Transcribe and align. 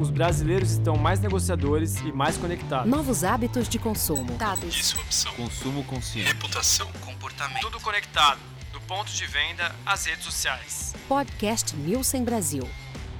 os 0.00 0.10
brasileiros 0.10 0.72
estão 0.72 0.96
mais 0.96 1.20
negociadores 1.20 2.00
e 2.00 2.12
mais 2.12 2.36
conectados. 2.36 2.90
Novos 2.90 3.24
hábitos 3.24 3.68
de 3.68 3.78
consumo. 3.78 4.32
Dados. 4.36 4.74
Disrupção. 4.74 5.32
Consumo 5.34 5.84
consciente. 5.84 6.28
Reputação. 6.28 6.88
Comportamento. 7.00 7.62
Tudo 7.62 7.80
conectado, 7.80 8.38
do 8.72 8.80
ponto 8.80 9.12
de 9.12 9.26
venda 9.26 9.74
às 9.86 10.06
redes 10.06 10.24
sociais. 10.24 10.94
Podcast 11.08 11.76
Nielsen 11.76 12.24
Brasil. 12.24 12.68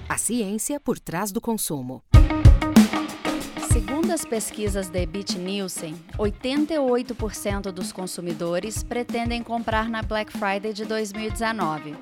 A 0.09 0.19
ciência 0.19 0.79
por 0.81 0.99
trás 0.99 1.33
do 1.33 1.41
consumo. 1.41 2.03
Segundo 3.73 4.13
as 4.13 4.25
pesquisas 4.25 4.89
da 4.89 5.01
Ebit 5.01 5.37
Nielsen, 5.39 5.97
88% 6.17 7.73
dos 7.73 7.91
consumidores 7.91 8.83
pretendem 8.83 9.43
comprar 9.43 9.89
na 9.89 10.03
Black 10.03 10.33
Friday 10.33 10.73
de 10.73 10.85
2019. 10.85 11.97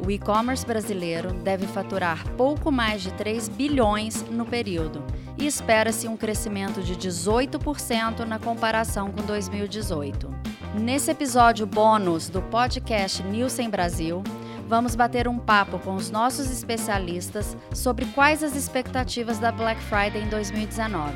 O 0.00 0.10
e-commerce 0.10 0.66
brasileiro 0.66 1.32
deve 1.32 1.66
faturar 1.66 2.26
pouco 2.36 2.72
mais 2.72 3.02
de 3.02 3.12
3 3.12 3.48
bilhões 3.48 4.22
no 4.30 4.44
período 4.44 5.04
e 5.36 5.46
espera-se 5.46 6.08
um 6.08 6.16
crescimento 6.16 6.82
de 6.82 6.96
18% 6.96 8.20
na 8.20 8.38
comparação 8.38 9.10
com 9.10 9.22
2018. 9.22 10.30
Nesse 10.74 11.10
episódio 11.10 11.66
bônus 11.66 12.28
do 12.28 12.40
podcast 12.42 13.22
Nielsen 13.22 13.68
Brasil, 13.68 14.22
vamos 14.66 14.94
bater 14.94 15.28
um 15.28 15.38
papo 15.38 15.78
com 15.78 15.94
os 15.94 16.10
nossos 16.10 16.50
especialistas 16.50 17.56
sobre 17.74 18.06
quais 18.06 18.42
as 18.42 18.56
expectativas 18.56 19.38
da 19.38 19.52
Black 19.52 19.80
Friday 19.82 20.22
em 20.22 20.28
2019, 20.28 21.12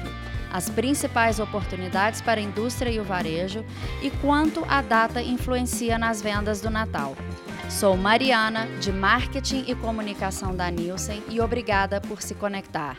as 0.52 0.68
principais 0.68 1.40
oportunidades 1.40 2.20
para 2.20 2.38
a 2.38 2.44
indústria 2.44 2.90
e 2.90 3.00
o 3.00 3.04
varejo 3.04 3.64
e 4.02 4.10
quanto 4.10 4.62
a 4.68 4.82
data 4.82 5.22
influencia 5.22 5.98
nas 5.98 6.20
vendas 6.20 6.60
do 6.60 6.68
Natal. 6.68 7.16
Sou 7.68 7.96
Mariana, 7.96 8.66
de 8.80 8.90
Marketing 8.90 9.64
e 9.66 9.74
Comunicação 9.74 10.56
da 10.56 10.70
Nielsen, 10.70 11.22
e 11.28 11.40
obrigada 11.40 12.00
por 12.00 12.22
se 12.22 12.34
conectar. 12.34 12.96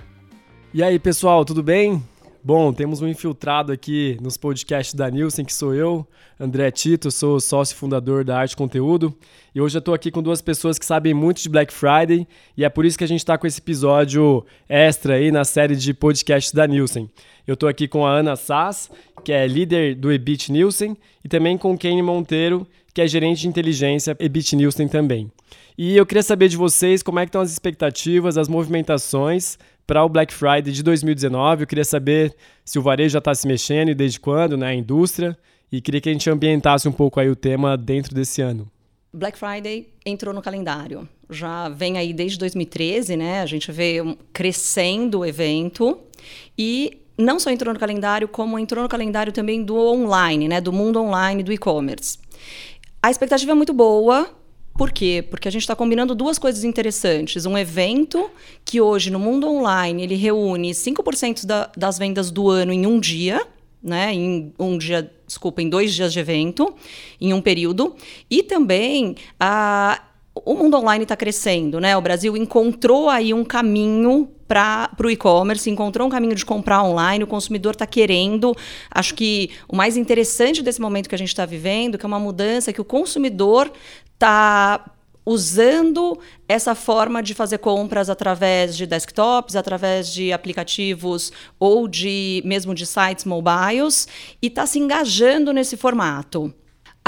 E 0.73 0.83
aí, 0.83 0.99
pessoal, 0.99 1.43
tudo 1.43 1.63
bem? 1.63 2.03
Bom, 2.43 2.71
temos 2.71 3.01
um 3.01 3.07
infiltrado 3.07 3.71
aqui 3.71 4.17
nos 4.21 4.37
podcasts 4.37 4.93
da 4.93 5.09
Nielsen, 5.09 5.43
que 5.43 5.53
sou 5.53 5.73
eu, 5.73 6.07
André 6.39 6.69
Tito, 6.69 7.09
sou 7.09 7.39
sócio 7.39 7.75
fundador 7.75 8.23
da 8.23 8.37
Arte 8.37 8.55
Conteúdo. 8.55 9.13
E 9.53 9.59
hoje 9.59 9.77
eu 9.77 9.79
estou 9.79 9.93
aqui 9.93 10.11
com 10.11 10.21
duas 10.21 10.41
pessoas 10.41 10.77
que 10.77 10.85
sabem 10.85 11.13
muito 11.13 11.41
de 11.41 11.49
Black 11.49 11.73
Friday, 11.73 12.27
e 12.55 12.63
é 12.63 12.69
por 12.69 12.85
isso 12.85 12.97
que 12.97 13.03
a 13.03 13.07
gente 13.07 13.19
está 13.19 13.37
com 13.37 13.47
esse 13.47 13.59
episódio 13.59 14.45
extra 14.69 15.15
aí 15.15 15.31
na 15.31 15.43
série 15.43 15.75
de 15.75 15.93
podcasts 15.93 16.53
da 16.53 16.67
Nielsen. 16.67 17.09
Eu 17.45 17.55
estou 17.55 17.67
aqui 17.67 17.87
com 17.87 18.05
a 18.05 18.11
Ana 18.11 18.35
Sass, 18.35 18.91
que 19.23 19.33
é 19.33 19.47
líder 19.47 19.95
do 19.95 20.11
Ebit 20.11 20.51
Nielsen, 20.51 20.95
e 21.25 21.27
também 21.27 21.57
com 21.57 21.77
Kenny 21.77 22.01
Monteiro, 22.01 22.67
que 22.97 23.01
é 23.01 23.07
gerente 23.07 23.41
de 23.41 23.47
inteligência 23.47 24.17
Ebit 24.19 24.55
Nielsen 24.55 24.87
também. 24.87 25.31
E 25.77 25.95
eu 25.95 26.03
queria 26.03 26.23
saber 26.23 26.49
de 26.49 26.57
vocês 26.57 27.03
como 27.03 27.19
é 27.19 27.25
que 27.25 27.29
estão 27.29 27.41
as 27.41 27.51
expectativas, 27.51 28.39
as 28.39 28.47
movimentações 28.47 29.59
para 29.85 30.03
o 30.03 30.09
Black 30.09 30.33
Friday 30.33 30.73
de 30.73 30.81
2019. 30.81 31.61
Eu 31.61 31.67
queria 31.67 31.85
saber 31.85 32.35
se 32.65 32.79
o 32.79 32.81
varejo 32.81 33.13
já 33.13 33.19
está 33.19 33.35
se 33.35 33.47
mexendo 33.47 33.89
e 33.89 33.93
desde 33.93 34.19
quando, 34.19 34.57
né, 34.57 34.69
a 34.69 34.73
indústria, 34.73 35.37
e 35.71 35.79
queria 35.79 36.01
que 36.01 36.09
a 36.09 36.11
gente 36.11 36.27
ambientasse 36.27 36.89
um 36.89 36.91
pouco 36.91 37.19
aí 37.19 37.29
o 37.29 37.35
tema 37.35 37.77
dentro 37.77 38.15
desse 38.15 38.41
ano. 38.41 38.67
Black 39.13 39.37
Friday 39.37 39.89
entrou 40.03 40.33
no 40.33 40.41
calendário. 40.41 41.07
Já 41.29 41.69
vem 41.69 41.99
aí 41.99 42.11
desde 42.11 42.39
2013, 42.39 43.15
né? 43.15 43.41
A 43.41 43.45
gente 43.45 43.71
vê 43.71 43.97
crescendo 44.33 45.19
o 45.19 45.25
evento 45.25 45.99
e 46.57 46.97
não 47.15 47.39
só 47.39 47.51
entrou 47.51 47.71
no 47.71 47.79
calendário, 47.79 48.27
como 48.27 48.57
entrou 48.57 48.81
no 48.81 48.89
calendário 48.89 49.31
também 49.31 49.63
do 49.63 49.77
online, 49.77 50.47
né? 50.47 50.59
Do 50.59 50.73
mundo 50.73 50.99
online, 50.99 51.43
do 51.43 51.53
e-commerce. 51.53 52.17
A 53.01 53.11
expectativa 53.11 53.51
é 53.51 53.55
muito 53.55 53.73
boa. 53.73 54.29
Por 54.77 54.91
quê? 54.91 55.25
Porque 55.27 55.47
a 55.47 55.51
gente 55.51 55.63
está 55.63 55.75
combinando 55.75 56.13
duas 56.13 56.37
coisas 56.37 56.63
interessantes. 56.63 57.45
Um 57.45 57.57
evento 57.57 58.29
que 58.63 58.79
hoje, 58.79 59.09
no 59.09 59.19
mundo 59.19 59.47
online, 59.47 60.03
ele 60.03 60.15
reúne 60.15 60.71
5% 60.71 61.45
da, 61.45 61.71
das 61.75 61.97
vendas 61.97 62.29
do 62.29 62.49
ano 62.49 62.71
em 62.71 62.85
um 62.85 62.99
dia, 62.99 63.45
né? 63.81 64.13
Em 64.13 64.53
um 64.59 64.77
dia, 64.77 65.11
desculpa, 65.25 65.61
em 65.61 65.69
dois 65.69 65.93
dias 65.93 66.13
de 66.13 66.19
evento, 66.19 66.75
em 67.19 67.33
um 67.33 67.41
período. 67.41 67.95
E 68.29 68.43
também 68.43 69.15
a, 69.39 69.99
o 70.45 70.53
mundo 70.53 70.77
online 70.77 71.03
está 71.03 71.15
crescendo, 71.15 71.79
né? 71.79 71.97
O 71.97 72.01
Brasil 72.01 72.37
encontrou 72.37 73.09
aí 73.09 73.33
um 73.33 73.43
caminho 73.43 74.29
para 74.47 74.89
o 75.03 75.09
e-commerce, 75.09 75.69
encontrou 75.69 76.07
um 76.07 76.11
caminho 76.11 76.35
de 76.35 76.45
comprar 76.45 76.83
online, 76.83 77.23
o 77.23 77.27
consumidor 77.27 77.73
está 77.73 77.85
querendo. 77.85 78.55
Acho 78.89 79.13
que 79.13 79.51
o 79.67 79.75
mais 79.75 79.97
interessante 79.97 80.61
desse 80.61 80.79
momento 80.79 81.09
que 81.09 81.15
a 81.15 81.17
gente 81.17 81.29
está 81.29 81.45
vivendo, 81.45 81.97
que 81.97 82.05
é 82.05 82.07
uma 82.07 82.19
mudança 82.19 82.71
que 82.71 82.81
o 82.81 82.85
consumidor 82.85 83.71
está 84.13 84.91
usando 85.25 86.17
essa 86.47 86.73
forma 86.73 87.21
de 87.21 87.33
fazer 87.33 87.57
compras 87.57 88.09
através 88.09 88.77
de 88.77 88.87
desktops, 88.87 89.57
através 89.57 90.09
de 90.13 90.31
aplicativos 90.31 91.33
ou 91.59 91.85
de 91.85 92.41
mesmo 92.45 92.73
de 92.73 92.85
sites 92.85 93.25
mobiles 93.25 94.07
e 94.41 94.47
está 94.47 94.65
se 94.65 94.79
engajando 94.79 95.51
nesse 95.51 95.75
formato. 95.75 96.53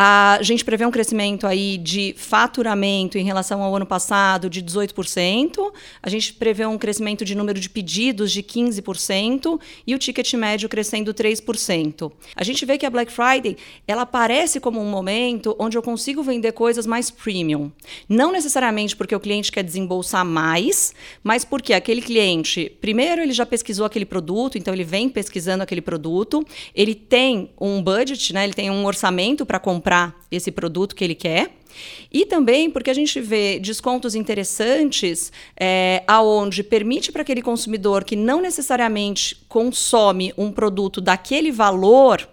A 0.01 0.39
gente 0.41 0.63
prevê 0.63 0.85
um 0.85 0.91
crescimento 0.91 1.45
aí 1.45 1.77
de 1.77 2.15
faturamento 2.17 3.17
em 3.17 3.25
relação 3.25 3.61
ao 3.61 3.75
ano 3.75 3.85
passado 3.85 4.49
de 4.49 4.63
18%. 4.63 5.73
A 6.01 6.09
gente 6.09 6.31
prevê 6.35 6.65
um 6.65 6.77
crescimento 6.77 7.25
de 7.25 7.35
número 7.35 7.59
de 7.59 7.69
pedidos 7.69 8.31
de 8.31 8.41
15% 8.41 9.59
e 9.85 9.93
o 9.93 9.99
ticket 9.99 10.33
médio 10.35 10.69
crescendo 10.69 11.13
3%. 11.13 12.13
A 12.33 12.45
gente 12.45 12.65
vê 12.65 12.77
que 12.77 12.85
a 12.85 12.89
Black 12.89 13.11
Friday, 13.11 13.57
ela 13.85 14.03
aparece 14.03 14.61
como 14.61 14.79
um 14.79 14.89
momento 14.89 15.53
onde 15.59 15.77
eu 15.77 15.81
consigo 15.81 16.23
vender 16.23 16.53
coisas 16.53 16.85
mais 16.85 17.11
premium. 17.11 17.69
Não 18.07 18.31
necessariamente 18.31 18.95
porque 18.95 19.13
o 19.13 19.19
cliente 19.19 19.51
quer 19.51 19.63
desembolsar 19.63 20.23
mais, 20.23 20.93
mas 21.21 21.43
porque 21.43 21.73
aquele 21.73 22.01
cliente, 22.01 22.71
primeiro 22.79 23.21
ele 23.21 23.33
já 23.33 23.45
pesquisou 23.45 23.85
aquele 23.85 24.05
produto, 24.05 24.57
então 24.57 24.73
ele 24.73 24.85
vem 24.85 25.09
pesquisando 25.09 25.61
aquele 25.61 25.81
produto, 25.81 26.41
ele 26.73 26.95
tem 26.95 27.49
um 27.59 27.83
budget, 27.83 28.31
né? 28.31 28.45
Ele 28.45 28.53
tem 28.53 28.71
um 28.71 28.85
orçamento 28.85 29.45
para 29.45 29.59
comprar 29.59 29.88
comprar 29.89 30.15
esse 30.29 30.51
produto 30.51 30.95
que 30.95 31.03
ele 31.03 31.15
quer. 31.15 31.55
E 32.11 32.25
também 32.25 32.69
porque 32.69 32.89
a 32.89 32.93
gente 32.93 33.19
vê 33.19 33.59
descontos 33.59 34.13
interessantes 34.13 35.31
é, 35.59 36.03
aonde 36.07 36.63
permite 36.63 37.11
para 37.11 37.21
aquele 37.21 37.41
consumidor 37.41 38.03
que 38.03 38.15
não 38.15 38.41
necessariamente 38.41 39.35
consome 39.47 40.33
um 40.37 40.51
produto 40.51 40.99
daquele 40.99 41.51
valor 41.51 42.27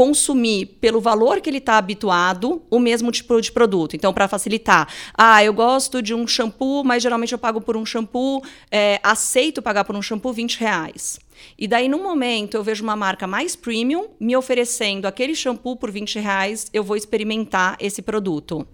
consumir 0.00 0.78
pelo 0.80 0.98
valor 0.98 1.42
que 1.42 1.50
ele 1.50 1.58
está 1.58 1.76
habituado 1.76 2.62
o 2.70 2.78
mesmo 2.78 3.12
tipo 3.12 3.38
de 3.38 3.52
produto. 3.52 3.94
Então, 3.94 4.14
para 4.14 4.26
facilitar, 4.26 4.88
ah, 5.12 5.44
eu 5.44 5.52
gosto 5.52 6.00
de 6.00 6.14
um 6.14 6.26
shampoo, 6.26 6.82
mas 6.82 7.02
geralmente 7.02 7.34
eu 7.34 7.38
pago 7.38 7.60
por 7.60 7.76
um 7.76 7.84
shampoo, 7.84 8.42
é, 8.70 8.98
aceito 9.02 9.60
pagar 9.60 9.84
por 9.84 9.94
um 9.94 10.00
shampoo 10.00 10.32
20 10.32 10.58
reais. 10.58 11.20
E 11.58 11.68
daí, 11.68 11.86
no 11.86 12.02
momento, 12.02 12.54
eu 12.54 12.64
vejo 12.64 12.82
uma 12.82 12.96
marca 12.96 13.26
mais 13.26 13.54
premium 13.54 14.08
me 14.18 14.34
oferecendo 14.34 15.04
aquele 15.04 15.34
shampoo 15.34 15.76
por 15.76 15.90
20 15.90 16.18
reais, 16.18 16.70
eu 16.72 16.82
vou 16.82 16.96
experimentar 16.96 17.76
esse 17.78 18.00
produto. 18.00 18.66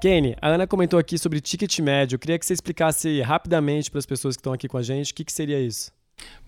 Kenny, 0.00 0.34
a 0.42 0.48
Ana 0.48 0.66
comentou 0.66 0.98
aqui 0.98 1.16
sobre 1.18 1.40
ticket 1.40 1.78
médio. 1.78 2.16
Eu 2.16 2.18
queria 2.18 2.36
que 2.36 2.44
você 2.44 2.52
explicasse 2.52 3.20
rapidamente 3.20 3.92
para 3.92 4.00
as 4.00 4.06
pessoas 4.06 4.34
que 4.34 4.40
estão 4.40 4.52
aqui 4.52 4.66
com 4.66 4.76
a 4.76 4.82
gente 4.82 5.12
o 5.12 5.14
que, 5.14 5.24
que 5.24 5.32
seria 5.32 5.60
isso. 5.60 5.94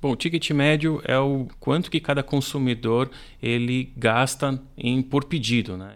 Bom, 0.01 0.13
o 0.13 0.17
ticket 0.17 0.51
médio 0.51 1.01
é 1.05 1.19
o 1.19 1.47
quanto 1.59 1.91
que 1.91 2.01
cada 2.01 2.23
consumidor 2.23 3.11
ele 3.43 3.93
gasta 3.97 4.61
em 4.77 5.03
por 5.03 5.25
pedido, 5.25 5.77
né? 5.77 5.95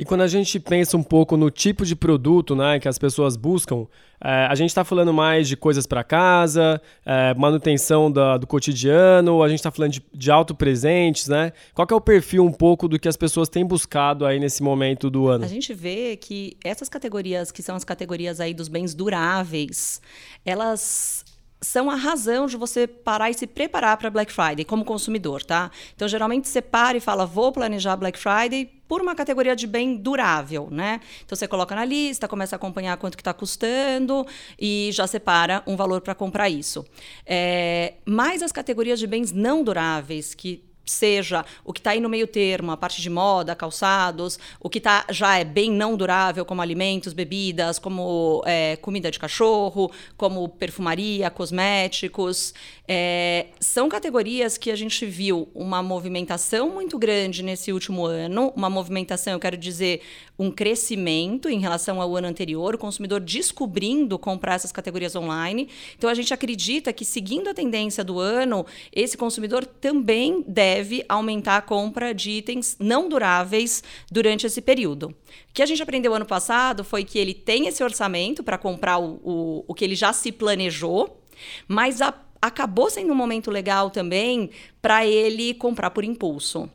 E 0.00 0.04
quando 0.06 0.22
a 0.22 0.26
gente 0.26 0.58
pensa 0.58 0.96
um 0.96 1.02
pouco 1.02 1.36
no 1.36 1.50
tipo 1.50 1.84
de 1.84 1.94
produto 1.94 2.56
né, 2.56 2.80
que 2.80 2.88
as 2.88 2.98
pessoas 2.98 3.36
buscam, 3.36 3.86
é, 4.18 4.46
a 4.46 4.54
gente 4.54 4.70
está 4.70 4.82
falando 4.82 5.12
mais 5.12 5.46
de 5.46 5.58
coisas 5.58 5.86
para 5.86 6.02
casa, 6.02 6.80
é, 7.04 7.34
manutenção 7.34 8.10
da, 8.10 8.38
do 8.38 8.46
cotidiano, 8.46 9.42
a 9.42 9.48
gente 9.50 9.58
está 9.58 9.70
falando 9.70 9.92
de, 9.92 10.02
de 10.10 10.30
auto-presentes, 10.30 11.28
né? 11.28 11.52
Qual 11.74 11.86
é 11.90 11.94
o 11.94 12.00
perfil 12.00 12.46
um 12.46 12.52
pouco 12.52 12.88
do 12.88 12.98
que 12.98 13.08
as 13.08 13.16
pessoas 13.18 13.50
têm 13.50 13.62
buscado 13.62 14.24
aí 14.24 14.40
nesse 14.40 14.62
momento 14.62 15.10
do 15.10 15.28
ano? 15.28 15.44
A 15.44 15.48
gente 15.48 15.74
vê 15.74 16.16
que 16.16 16.56
essas 16.64 16.88
categorias, 16.88 17.52
que 17.52 17.62
são 17.62 17.76
as 17.76 17.84
categorias 17.84 18.40
aí 18.40 18.54
dos 18.54 18.68
bens 18.68 18.94
duráveis, 18.94 20.00
elas 20.46 21.26
são 21.60 21.90
a 21.90 21.94
razão 21.94 22.46
de 22.46 22.56
você 22.56 22.86
parar 22.86 23.30
e 23.30 23.34
se 23.34 23.46
preparar 23.46 23.96
para 23.96 24.10
Black 24.10 24.32
Friday 24.32 24.64
como 24.64 24.84
consumidor, 24.84 25.42
tá? 25.42 25.70
Então, 25.94 26.08
geralmente 26.08 26.48
você 26.48 26.62
para 26.62 26.96
e 26.96 27.00
fala, 27.00 27.26
vou 27.26 27.52
planejar 27.52 27.96
Black 27.96 28.18
Friday 28.18 28.80
por 28.88 29.00
uma 29.00 29.14
categoria 29.14 29.54
de 29.54 29.68
bem 29.68 29.96
durável, 29.96 30.68
né? 30.68 31.00
Então 31.24 31.36
você 31.36 31.46
coloca 31.46 31.76
na 31.76 31.84
lista, 31.84 32.26
começa 32.26 32.56
a 32.56 32.58
acompanhar 32.58 32.96
quanto 32.96 33.16
que 33.16 33.20
está 33.20 33.32
custando 33.32 34.26
e 34.58 34.90
já 34.92 35.06
separa 35.06 35.62
um 35.64 35.76
valor 35.76 36.00
para 36.00 36.12
comprar 36.12 36.48
isso. 36.48 36.84
É, 37.24 37.94
mas 38.04 38.42
as 38.42 38.50
categorias 38.50 38.98
de 38.98 39.06
bens 39.06 39.30
não 39.30 39.62
duráveis, 39.62 40.34
que 40.34 40.69
seja 40.84 41.44
o 41.64 41.72
que 41.72 41.80
está 41.80 41.90
aí 41.90 42.00
no 42.00 42.08
meio 42.08 42.26
termo, 42.26 42.70
a 42.72 42.76
parte 42.76 43.00
de 43.00 43.08
moda, 43.08 43.54
calçados, 43.54 44.38
o 44.58 44.68
que 44.68 44.80
tá, 44.80 45.04
já 45.10 45.38
é 45.38 45.44
bem 45.44 45.70
não 45.70 45.96
durável, 45.96 46.44
como 46.44 46.60
alimentos, 46.62 47.12
bebidas, 47.12 47.78
como 47.78 48.42
é, 48.46 48.76
comida 48.76 49.10
de 49.10 49.18
cachorro, 49.18 49.90
como 50.16 50.48
perfumaria, 50.48 51.30
cosméticos. 51.30 52.54
É, 52.92 53.46
são 53.60 53.88
categorias 53.88 54.58
que 54.58 54.68
a 54.68 54.74
gente 54.74 55.06
viu 55.06 55.48
uma 55.54 55.80
movimentação 55.80 56.70
muito 56.70 56.98
grande 56.98 57.40
nesse 57.40 57.72
último 57.72 58.04
ano, 58.04 58.52
uma 58.56 58.68
movimentação, 58.68 59.32
eu 59.32 59.38
quero 59.38 59.56
dizer, 59.56 60.00
um 60.36 60.50
crescimento 60.50 61.48
em 61.48 61.60
relação 61.60 62.02
ao 62.02 62.16
ano 62.16 62.26
anterior, 62.26 62.74
o 62.74 62.78
consumidor 62.78 63.20
descobrindo 63.20 64.18
comprar 64.18 64.54
essas 64.54 64.72
categorias 64.72 65.14
online. 65.14 65.68
Então 65.96 66.10
a 66.10 66.14
gente 66.14 66.34
acredita 66.34 66.92
que, 66.92 67.04
seguindo 67.04 67.48
a 67.48 67.54
tendência 67.54 68.02
do 68.02 68.18
ano, 68.18 68.66
esse 68.92 69.16
consumidor 69.16 69.64
também 69.64 70.44
deve 70.48 71.04
aumentar 71.08 71.58
a 71.58 71.62
compra 71.62 72.12
de 72.12 72.32
itens 72.32 72.76
não 72.80 73.08
duráveis 73.08 73.84
durante 74.10 74.48
esse 74.48 74.60
período. 74.60 75.10
O 75.10 75.52
que 75.54 75.62
a 75.62 75.66
gente 75.66 75.80
aprendeu 75.80 76.12
ano 76.12 76.26
passado 76.26 76.82
foi 76.82 77.04
que 77.04 77.20
ele 77.20 77.34
tem 77.34 77.68
esse 77.68 77.84
orçamento 77.84 78.42
para 78.42 78.58
comprar 78.58 78.98
o, 78.98 79.20
o, 79.22 79.64
o 79.68 79.74
que 79.74 79.84
ele 79.84 79.94
já 79.94 80.12
se 80.12 80.32
planejou, 80.32 81.22
mas 81.68 82.02
a, 82.02 82.12
acabou 82.40 82.90
sendo 82.90 83.12
um 83.12 83.16
momento 83.16 83.50
legal 83.50 83.90
também 83.90 84.50
para 84.80 85.06
ele 85.06 85.54
comprar 85.54 85.90
por 85.90 86.04
impulso. 86.04 86.68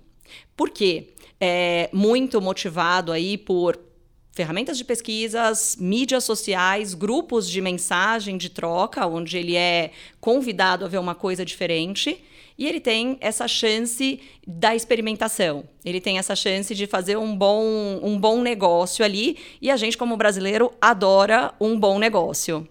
Por 0.56 0.70
quê? 0.70 1.10
é, 1.40 1.90
muito 1.92 2.42
motivado 2.42 3.12
aí 3.12 3.38
por 3.38 3.80
ferramentas 4.32 4.78
de 4.78 4.84
pesquisas, 4.84 5.78
mídias 5.80 6.24
sociais, 6.24 6.94
grupos 6.94 7.50
de 7.50 7.62
mensagem, 7.62 8.38
de 8.38 8.50
troca, 8.50 9.06
onde 9.08 9.38
ele 9.38 9.56
é 9.56 9.92
convidado 10.20 10.84
a 10.84 10.88
ver 10.88 10.98
uma 10.98 11.16
coisa 11.16 11.46
diferente. 11.46 12.22
E 12.58 12.68
ele 12.68 12.80
tem 12.80 13.18
essa 13.20 13.48
chance 13.48 14.20
da 14.46 14.76
experimentação. 14.76 15.66
Ele 15.84 16.00
tem 16.00 16.18
essa 16.18 16.36
chance 16.36 16.74
de 16.74 16.88
fazer 16.88 17.18
um 17.18 17.36
bom, 17.36 18.00
um 18.02 18.18
bom 18.18 18.42
negócio 18.42 19.04
ali. 19.04 19.38
E 19.62 19.70
a 19.70 19.78
gente, 19.78 19.98
como 19.98 20.16
brasileiro, 20.16 20.72
adora 20.82 21.54
um 21.60 21.78
bom 21.78 22.00
negócio. 22.00 22.68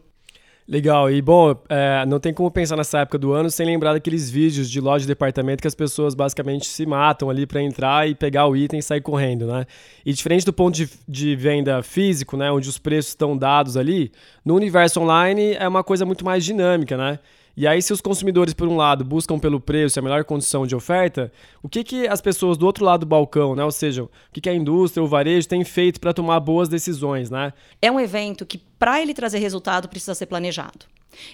Legal, 0.66 1.10
e 1.10 1.20
bom, 1.20 1.54
é, 1.68 2.06
não 2.06 2.18
tem 2.18 2.32
como 2.32 2.50
pensar 2.50 2.74
nessa 2.74 3.00
época 3.00 3.18
do 3.18 3.34
ano 3.34 3.50
sem 3.50 3.66
lembrar 3.66 3.92
daqueles 3.92 4.30
vídeos 4.30 4.70
de 4.70 4.80
loja 4.80 5.02
de 5.02 5.08
departamento 5.08 5.60
que 5.60 5.68
as 5.68 5.74
pessoas 5.74 6.14
basicamente 6.14 6.66
se 6.66 6.86
matam 6.86 7.28
ali 7.28 7.46
para 7.46 7.62
entrar 7.62 8.08
e 8.08 8.14
pegar 8.14 8.46
o 8.46 8.56
item 8.56 8.78
e 8.78 8.82
sair 8.82 9.02
correndo, 9.02 9.46
né? 9.46 9.66
E 10.06 10.12
diferente 10.14 10.46
do 10.46 10.54
ponto 10.54 10.74
de, 10.74 10.88
de 11.06 11.36
venda 11.36 11.82
físico, 11.82 12.34
né, 12.34 12.50
onde 12.50 12.66
os 12.66 12.78
preços 12.78 13.10
estão 13.10 13.36
dados 13.36 13.76
ali, 13.76 14.10
no 14.42 14.54
universo 14.54 15.00
online 15.02 15.52
é 15.52 15.68
uma 15.68 15.84
coisa 15.84 16.06
muito 16.06 16.24
mais 16.24 16.42
dinâmica, 16.42 16.96
né? 16.96 17.18
E 17.56 17.66
aí, 17.68 17.80
se 17.80 17.92
os 17.92 18.00
consumidores, 18.00 18.52
por 18.52 18.66
um 18.66 18.76
lado, 18.76 19.04
buscam 19.04 19.38
pelo 19.38 19.60
preço 19.60 19.98
e 19.98 20.00
a 20.00 20.02
melhor 20.02 20.24
condição 20.24 20.66
de 20.66 20.74
oferta, 20.74 21.30
o 21.62 21.68
que, 21.68 21.84
que 21.84 22.08
as 22.08 22.20
pessoas 22.20 22.58
do 22.58 22.66
outro 22.66 22.84
lado 22.84 23.00
do 23.00 23.06
balcão, 23.06 23.54
né? 23.54 23.64
Ou 23.64 23.70
seja, 23.70 24.02
o 24.02 24.10
que, 24.32 24.40
que 24.40 24.48
a 24.48 24.54
indústria, 24.54 25.02
o 25.02 25.06
varejo 25.06 25.46
tem 25.46 25.62
feito 25.62 26.00
para 26.00 26.12
tomar 26.12 26.40
boas 26.40 26.68
decisões, 26.68 27.30
né? 27.30 27.52
É 27.80 27.90
um 27.92 28.00
evento 28.00 28.44
que, 28.44 28.58
para 28.58 29.00
ele 29.00 29.14
trazer 29.14 29.38
resultado, 29.38 29.88
precisa 29.88 30.14
ser 30.14 30.26
planejado. 30.26 30.86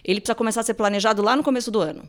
Ele 0.05 0.21
precisa 0.21 0.35
começar 0.35 0.61
a 0.61 0.65
ser 0.65 0.75
planejado 0.75 1.23
lá 1.23 1.35
no 1.35 1.43
começo 1.43 1.71
do 1.71 1.81
ano. 1.81 2.03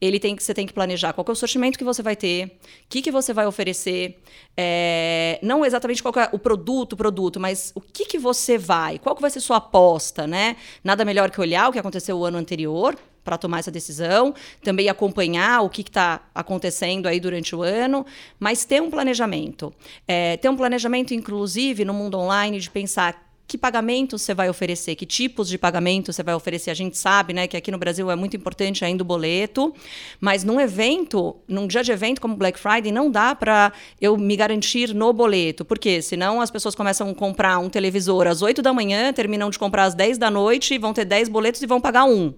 Ele 0.00 0.20
tem 0.20 0.36
você 0.36 0.54
tem 0.54 0.66
que 0.66 0.72
planejar 0.72 1.12
qual 1.12 1.24
é 1.28 1.30
o 1.32 1.34
sortimento 1.34 1.76
que 1.76 1.84
você 1.84 2.02
vai 2.02 2.16
ter, 2.16 2.46
o 2.46 2.50
que, 2.88 3.02
que 3.02 3.10
você 3.10 3.32
vai 3.32 3.46
oferecer, 3.46 4.18
é, 4.56 5.38
não 5.42 5.64
exatamente 5.64 6.02
qual 6.02 6.14
é 6.16 6.28
o 6.32 6.38
produto, 6.38 6.96
produto, 6.96 7.38
mas 7.38 7.72
o 7.74 7.80
que, 7.80 8.06
que 8.06 8.18
você 8.18 8.56
vai, 8.56 8.98
qual 8.98 9.14
que 9.14 9.22
vai 9.22 9.30
ser 9.30 9.40
sua 9.40 9.58
aposta, 9.58 10.26
né? 10.26 10.56
Nada 10.82 11.04
melhor 11.04 11.30
que 11.30 11.40
olhar 11.40 11.68
o 11.68 11.72
que 11.72 11.78
aconteceu 11.78 12.16
o 12.16 12.24
ano 12.24 12.38
anterior 12.38 12.96
para 13.24 13.36
tomar 13.36 13.58
essa 13.58 13.70
decisão, 13.70 14.34
também 14.62 14.88
acompanhar 14.88 15.62
o 15.62 15.68
que 15.68 15.82
está 15.82 16.20
acontecendo 16.34 17.06
aí 17.06 17.20
durante 17.20 17.54
o 17.54 17.62
ano, 17.62 18.06
mas 18.38 18.64
ter 18.64 18.80
um 18.80 18.90
planejamento. 18.90 19.72
É, 20.06 20.36
ter 20.36 20.48
um 20.48 20.56
planejamento, 20.56 21.12
inclusive, 21.12 21.84
no 21.84 21.92
mundo 21.92 22.18
online, 22.18 22.58
de 22.58 22.70
pensar 22.70 23.27
que 23.48 23.56
pagamentos 23.56 24.20
você 24.20 24.34
vai 24.34 24.50
oferecer, 24.50 24.94
que 24.94 25.06
tipos 25.06 25.48
de 25.48 25.56
pagamento 25.56 26.12
você 26.12 26.22
vai 26.22 26.34
oferecer. 26.34 26.70
A 26.70 26.74
gente 26.74 26.98
sabe, 26.98 27.32
né, 27.32 27.48
que 27.48 27.56
aqui 27.56 27.70
no 27.70 27.78
Brasil 27.78 28.10
é 28.10 28.14
muito 28.14 28.36
importante 28.36 28.84
ainda 28.84 29.02
o 29.02 29.06
boleto, 29.06 29.74
mas 30.20 30.44
num 30.44 30.60
evento, 30.60 31.34
num 31.48 31.66
dia 31.66 31.82
de 31.82 31.90
evento 31.90 32.20
como 32.20 32.36
Black 32.36 32.60
Friday, 32.60 32.92
não 32.92 33.10
dá 33.10 33.34
para 33.34 33.72
eu 33.98 34.18
me 34.18 34.36
garantir 34.36 34.94
no 34.94 35.14
boleto, 35.14 35.64
porque 35.64 36.02
senão 36.02 36.42
as 36.42 36.50
pessoas 36.50 36.74
começam 36.74 37.08
a 37.08 37.14
comprar 37.14 37.58
um 37.58 37.70
televisor 37.70 38.26
às 38.26 38.42
8 38.42 38.60
da 38.60 38.74
manhã, 38.74 39.14
terminam 39.14 39.48
de 39.48 39.58
comprar 39.58 39.84
às 39.84 39.94
10 39.94 40.18
da 40.18 40.30
noite, 40.30 40.76
vão 40.76 40.92
ter 40.92 41.06
10 41.06 41.30
boletos 41.30 41.62
e 41.62 41.66
vão 41.66 41.80
pagar 41.80 42.04
um. 42.04 42.34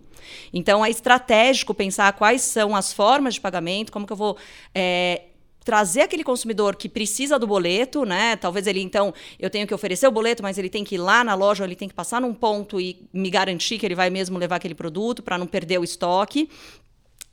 Então, 0.53 0.85
é 0.85 0.91
estratégico 0.91 1.75
pensar 1.75 2.13
quais 2.13 2.43
são 2.43 2.77
as 2.77 2.93
formas 2.93 3.35
de 3.35 3.41
pagamento, 3.41 3.91
como 3.91 4.07
que 4.07 4.13
eu 4.13 4.17
vou 4.17 4.37
é, 4.73 5.23
trazer 5.65 6.03
aquele 6.03 6.25
consumidor 6.25 6.77
que 6.77 6.89
precisa 6.89 7.39
do 7.39 7.47
boleto, 7.47 8.05
né? 8.05 8.37
Talvez 8.37 8.67
ele 8.67 8.81
então 8.81 9.13
eu 9.39 9.51
tenho 9.51 9.67
que 9.67 9.75
oferecer 9.75 10.07
o 10.07 10.11
boleto, 10.11 10.43
mas 10.43 10.59
ele 10.59 10.69
tem 10.69 10.83
que 10.85 10.95
ir 10.95 10.99
lá 10.99 11.23
na 11.23 11.35
loja, 11.35 11.65
ele 11.65 11.77
tem 11.77 11.89
que 11.89 11.95
passar 11.95 12.21
num 12.21 12.35
ponto 12.35 12.81
e 12.81 13.09
me 13.13 13.31
garantir 13.31 13.79
que 13.79 13.87
ele 13.87 13.95
vai 13.95 14.11
mesmo 14.11 14.39
levar 14.39 14.57
aquele 14.57 14.75
produto 14.75 15.23
para 15.23 15.39
não 15.39 15.47
perder 15.47 15.79
o 15.79 15.85
estoque. 15.85 16.49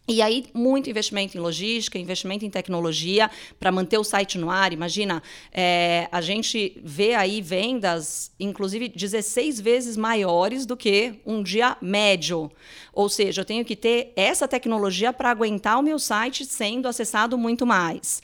E 0.10 0.22
aí, 0.22 0.46
muito 0.54 0.90
investimento 0.90 1.38
em 1.38 1.42
logística, 1.42 2.00
investimento 2.00 2.46
em 2.46 2.50
tecnologia 2.50 3.30
para 3.60 3.74
manter 3.74 3.98
o 3.98 4.06
site 4.06 4.38
no 4.38 4.50
ar. 4.50 4.72
Imagina, 4.72 5.22
é, 5.52 6.08
a 6.10 6.22
gente 6.22 6.80
vê 6.82 7.14
aí 7.14 7.42
vendas, 7.42 8.32
inclusive, 8.40 8.88
16 8.88 9.60
vezes 9.60 9.98
maiores 9.98 10.66
do 10.66 10.78
que 10.78 11.16
um 11.26 11.44
dia 11.44 11.76
médio. 11.82 12.50
Ou 12.94 13.10
seja, 13.10 13.42
eu 13.42 13.46
tenho 13.46 13.66
que 13.66 13.76
ter 13.76 14.14
essa 14.16 14.48
tecnologia 14.48 15.12
para 15.12 15.30
aguentar 15.30 15.78
o 15.78 15.84
meu 15.84 16.00
site 16.00 16.46
sendo 16.46 16.88
acessado 16.88 17.38
muito 17.38 17.66
mais. 17.66 18.22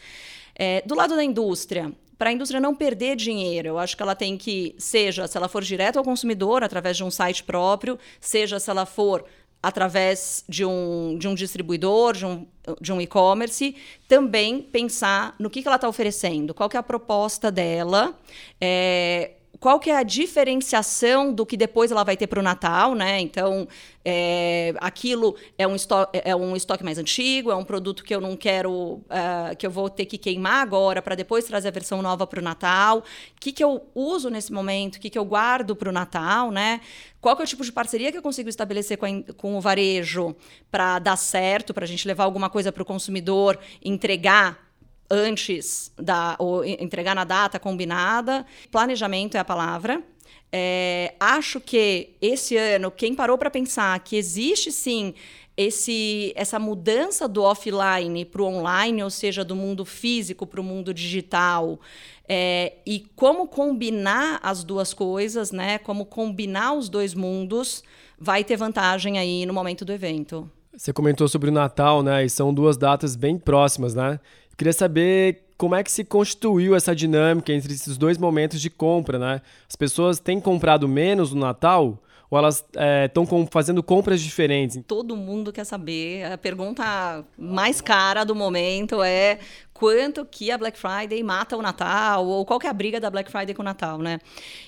É, 0.56 0.81
do 0.86 0.95
lado 0.95 1.18
da 1.18 1.24
indústria, 1.24 1.91
para 2.18 2.29
a 2.29 2.33
indústria 2.33 2.62
não 2.62 2.74
perder 2.74 3.18
dinheiro. 3.18 3.68
Eu 3.68 3.77
acho 3.77 3.97
que 3.97 4.01
ela 4.01 4.15
tem 4.15 4.38
que, 4.38 4.74
seja 4.77 5.27
se 5.27 5.36
ela 5.36 5.50
for 5.50 5.62
direto 5.62 5.97
ao 5.97 6.06
consumidor 6.06 6.63
através 6.63 6.95
de 6.95 7.03
um 7.03 7.12
site 7.12 7.44
próprio, 7.44 8.00
seja 8.21 8.62
se 8.62 8.69
ela 8.69 8.86
for 8.86 9.25
através 9.63 10.44
de 10.48 10.65
um, 10.65 11.18
de 11.18 11.25
um 11.25 11.33
distribuidor, 11.33 12.13
de 12.13 12.25
um, 12.25 12.45
de 12.81 12.92
um 12.92 13.00
e-commerce, 13.00 13.77
também 14.10 14.62
pensar 14.62 15.33
no 15.39 15.50
que, 15.50 15.62
que 15.62 15.68
ela 15.68 15.77
está 15.77 15.88
oferecendo, 15.88 16.54
qual 16.54 16.68
que 16.68 16.75
é 16.75 16.80
a 16.81 16.83
proposta 16.83 17.50
dela, 17.50 18.13
é, 18.60 19.31
qual 19.63 19.80
que 19.80 19.89
é 19.89 19.95
a 19.95 20.04
diferenciação 20.04 21.31
do 21.31 21.45
que 21.45 21.56
depois 21.56 21.89
ela 21.89 22.04
vai 22.04 22.18
ter 22.18 22.27
para 22.27 22.38
o 22.38 22.44
Natal, 22.44 22.94
né? 22.94 23.21
Então, 23.21 23.65
é, 24.04 24.74
aquilo 24.81 25.38
é 25.57 25.65
um, 25.65 25.74
estoque, 25.74 26.21
é 26.21 26.36
um 26.36 26.54
estoque 26.54 26.83
mais 26.83 26.98
antigo, 26.98 27.50
é 27.50 27.56
um 27.56 27.63
produto 27.63 28.04
que 28.04 28.13
eu 28.13 28.19
não 28.19 28.36
quero, 28.36 28.74
uh, 28.74 29.56
que 29.57 29.65
eu 29.65 29.71
vou 29.71 29.89
ter 29.89 30.06
que 30.06 30.18
queimar 30.18 30.62
agora 30.62 31.01
para 31.01 31.15
depois 31.15 31.45
trazer 31.45 31.69
a 31.69 31.71
versão 31.71 32.01
nova 32.01 32.27
para 32.27 32.42
o 32.42 32.44
Natal. 32.44 32.98
O 32.98 33.04
que, 33.39 33.54
que 33.54 33.63
eu 33.63 33.88
uso 33.95 34.30
nesse 34.30 34.51
momento? 34.51 34.98
O 34.98 35.00
que, 35.00 35.10
que 35.10 35.18
eu 35.18 35.24
guardo 35.24 35.77
para 35.77 35.88
o 35.88 35.94
Natal, 35.94 36.51
né? 36.51 36.81
Qual 37.21 37.33
que 37.33 37.42
é 37.42 37.45
o 37.45 37.48
tipo 37.48 37.63
de 37.63 37.71
parceria 37.71 38.12
que 38.12 38.18
eu 38.18 38.21
consigo 38.21 38.50
estabelecer 38.50 38.98
com, 38.98 39.06
a, 39.06 39.33
com 39.38 39.57
o 39.57 39.62
varejo 39.62 40.36
para 40.69 41.00
dar 41.00 41.15
certo, 41.15 41.74
para 41.74 41.86
a 41.86 41.88
gente 41.88 42.06
levar 42.06 42.25
alguma 42.25 42.50
coisa 42.50 42.69
para 42.69 42.83
o 42.83 42.86
consumidor, 42.86 43.57
entregar 43.81 44.72
antes 45.09 45.91
da 45.97 46.35
ou 46.39 46.63
entregar 46.65 47.15
na 47.15 47.23
data 47.23 47.59
combinada. 47.59 48.45
Planejamento 48.71 49.35
é 49.35 49.39
a 49.39 49.45
palavra. 49.45 50.03
É, 50.51 51.15
acho 51.19 51.59
que 51.59 52.11
esse 52.21 52.55
ano, 52.55 52.91
quem 52.91 53.15
parou 53.15 53.38
para 53.38 53.50
pensar 53.50 54.00
que 54.01 54.15
existe 54.15 54.72
sim 54.72 55.15
esse, 55.57 56.31
essa 56.36 56.60
mudança 56.60 57.27
do 57.27 57.43
offline 57.43 58.25
para 58.25 58.41
o 58.41 58.45
online, 58.45 59.03
ou 59.03 59.10
seja, 59.10 59.43
do 59.43 59.55
mundo 59.55 59.86
físico 59.86 60.45
para 60.45 60.62
o 60.62 60.63
mundo 60.63 60.93
digital, 60.93 61.79
é, 62.27 62.74
e 62.86 63.05
como 63.15 63.48
combinar 63.48 64.39
as 64.41 64.63
duas 64.63 64.93
coisas, 64.93 65.51
né? 65.51 65.77
Como 65.79 66.05
combinar 66.05 66.74
os 66.74 66.89
dois 66.89 67.13
mundos, 67.13 67.83
vai 68.17 68.43
ter 68.43 68.55
vantagem 68.55 69.19
aí 69.19 69.45
no 69.45 69.53
momento 69.53 69.83
do 69.83 69.91
evento. 69.91 70.50
Você 70.75 70.92
comentou 70.92 71.27
sobre 71.27 71.50
o 71.50 71.53
Natal, 71.53 72.01
né? 72.01 72.25
E 72.25 72.30
são 72.30 72.53
duas 72.53 72.77
datas 72.77 73.15
bem 73.15 73.38
próximas, 73.38 73.94
né? 73.94 74.20
Eu 74.51 74.58
queria 74.58 74.74
saber 74.74 75.44
como 75.58 75.75
é 75.75 75.84
que 75.84 75.92
se 75.92 76.03
constituiu 76.03 76.75
essa 76.75 76.96
dinâmica 76.96 77.53
entre 77.53 77.74
esses 77.74 77.96
dois 77.96 78.18
momentos 78.18 78.60
de 78.60 78.70
compra, 78.70 79.20
né? 79.20 79.42
As 79.70 79.75
pessoas 79.75 80.20
têm 80.20 80.39
comprado 80.39 80.88
menos 80.88 81.32
no 81.32 81.39
Natal 81.39 82.00
ou 82.27 82.39
elas 82.39 82.65
estão 83.06 83.24
é, 83.24 83.48
fazendo 83.51 83.84
compras 83.84 84.20
diferentes? 84.20 84.82
Todo 84.88 85.15
mundo 85.15 85.53
quer 85.53 85.63
saber. 85.63 86.24
A 86.25 86.38
pergunta 86.39 87.24
mais 87.38 87.80
cara 87.80 88.24
do 88.24 88.34
momento 88.34 89.03
é 89.03 89.38
quanto 89.72 90.25
que 90.25 90.50
a 90.50 90.58
Black 90.58 90.75
Friday 90.80 91.22
mata 91.22 91.56
o 91.56 91.62
Natal, 91.62 92.25
ou 92.25 92.44
qual 92.44 92.60
que 92.60 92.65
é 92.65 92.70
a 92.72 92.74
briga 92.74 93.00
da 93.00 93.12
Black 93.12 93.30
Friday 93.32 93.53
com 93.53 93.62
o 93.62 93.65
Natal, 93.65 94.00
né? 94.00 94.20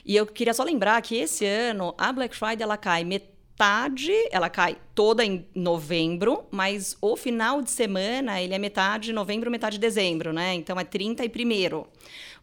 E 0.06 0.16
eu 0.16 0.28
queria 0.28 0.54
só 0.54 0.64
lembrar 0.64 1.02
que 1.02 1.16
esse 1.16 1.44
ano 1.44 1.96
a 1.98 2.14
Black 2.14 2.36
Friday 2.36 2.62
ela 2.62 2.78
cai 2.78 3.04
metade 3.04 3.35
metade, 3.56 4.12
ela 4.32 4.50
cai 4.50 4.76
toda 4.94 5.24
em 5.24 5.48
novembro, 5.56 6.46
mas 6.52 6.98
o 7.02 7.16
final 7.16 7.62
de 7.62 7.72
semana 7.72 8.42
ele 8.42 8.54
é 8.54 8.60
metade 8.60 9.06
de 9.06 9.14
novembro, 9.14 9.50
metade 9.50 9.78
de 9.78 9.80
dezembro, 9.80 10.34
né? 10.34 10.54
Então 10.54 10.78
é 10.78 10.84
30 10.84 11.24
e 11.24 11.30
primeiro. 11.30 11.88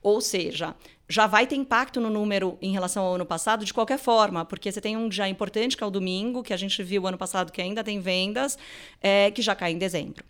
Ou 0.02 0.22
seja, 0.22 0.74
já 1.06 1.26
vai 1.26 1.46
ter 1.46 1.54
impacto 1.54 2.00
no 2.00 2.08
número 2.08 2.56
em 2.62 2.72
relação 2.72 3.04
ao 3.04 3.14
ano 3.16 3.26
passado 3.26 3.62
de 3.62 3.74
qualquer 3.74 3.98
forma, 3.98 4.42
porque 4.46 4.72
você 4.72 4.80
tem 4.80 4.96
um 4.96 5.06
dia 5.06 5.28
importante 5.28 5.76
que 5.76 5.84
é 5.84 5.86
o 5.86 5.90
domingo, 5.90 6.42
que 6.42 6.54
a 6.54 6.56
gente 6.56 6.82
viu 6.82 7.06
ano 7.06 7.18
passado 7.18 7.52
que 7.52 7.60
ainda 7.60 7.84
tem 7.84 8.00
vendas, 8.00 8.56
é, 8.98 9.30
que 9.30 9.42
já 9.42 9.54
cai 9.54 9.72
em 9.72 9.78
dezembro. 9.78 10.24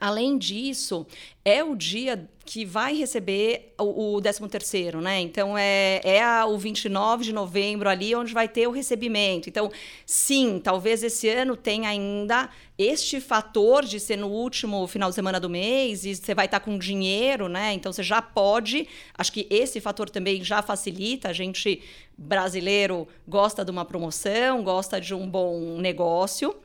Além 0.00 0.38
disso, 0.38 1.06
é 1.44 1.62
o 1.62 1.76
dia 1.76 2.28
que 2.44 2.64
vai 2.64 2.96
receber 2.96 3.72
o, 3.78 4.16
o 4.16 4.22
13º, 4.22 5.00
né? 5.00 5.20
Então, 5.20 5.56
é, 5.56 6.00
é 6.02 6.22
a, 6.22 6.46
o 6.46 6.58
29 6.58 7.24
de 7.24 7.32
novembro 7.32 7.88
ali 7.88 8.14
onde 8.14 8.32
vai 8.32 8.48
ter 8.48 8.66
o 8.66 8.70
recebimento. 8.70 9.48
Então, 9.48 9.70
sim, 10.06 10.60
talvez 10.62 11.02
esse 11.02 11.28
ano 11.28 11.56
tenha 11.56 11.88
ainda 11.88 12.48
este 12.76 13.20
fator 13.20 13.84
de 13.84 14.00
ser 14.00 14.16
no 14.16 14.28
último 14.28 14.86
final 14.88 15.10
de 15.10 15.14
semana 15.14 15.38
do 15.38 15.48
mês 15.48 16.04
e 16.04 16.16
você 16.16 16.34
vai 16.34 16.46
estar 16.46 16.60
com 16.60 16.78
dinheiro, 16.78 17.48
né? 17.48 17.72
Então, 17.74 17.92
você 17.92 18.02
já 18.02 18.20
pode... 18.20 18.88
Acho 19.16 19.30
que 19.30 19.46
esse 19.50 19.80
fator 19.80 20.08
também 20.08 20.42
já 20.42 20.62
facilita. 20.62 21.28
A 21.28 21.32
gente, 21.32 21.82
brasileiro, 22.16 23.06
gosta 23.28 23.64
de 23.64 23.70
uma 23.70 23.84
promoção, 23.84 24.64
gosta 24.64 25.00
de 25.00 25.14
um 25.14 25.28
bom 25.28 25.78
negócio. 25.78 26.56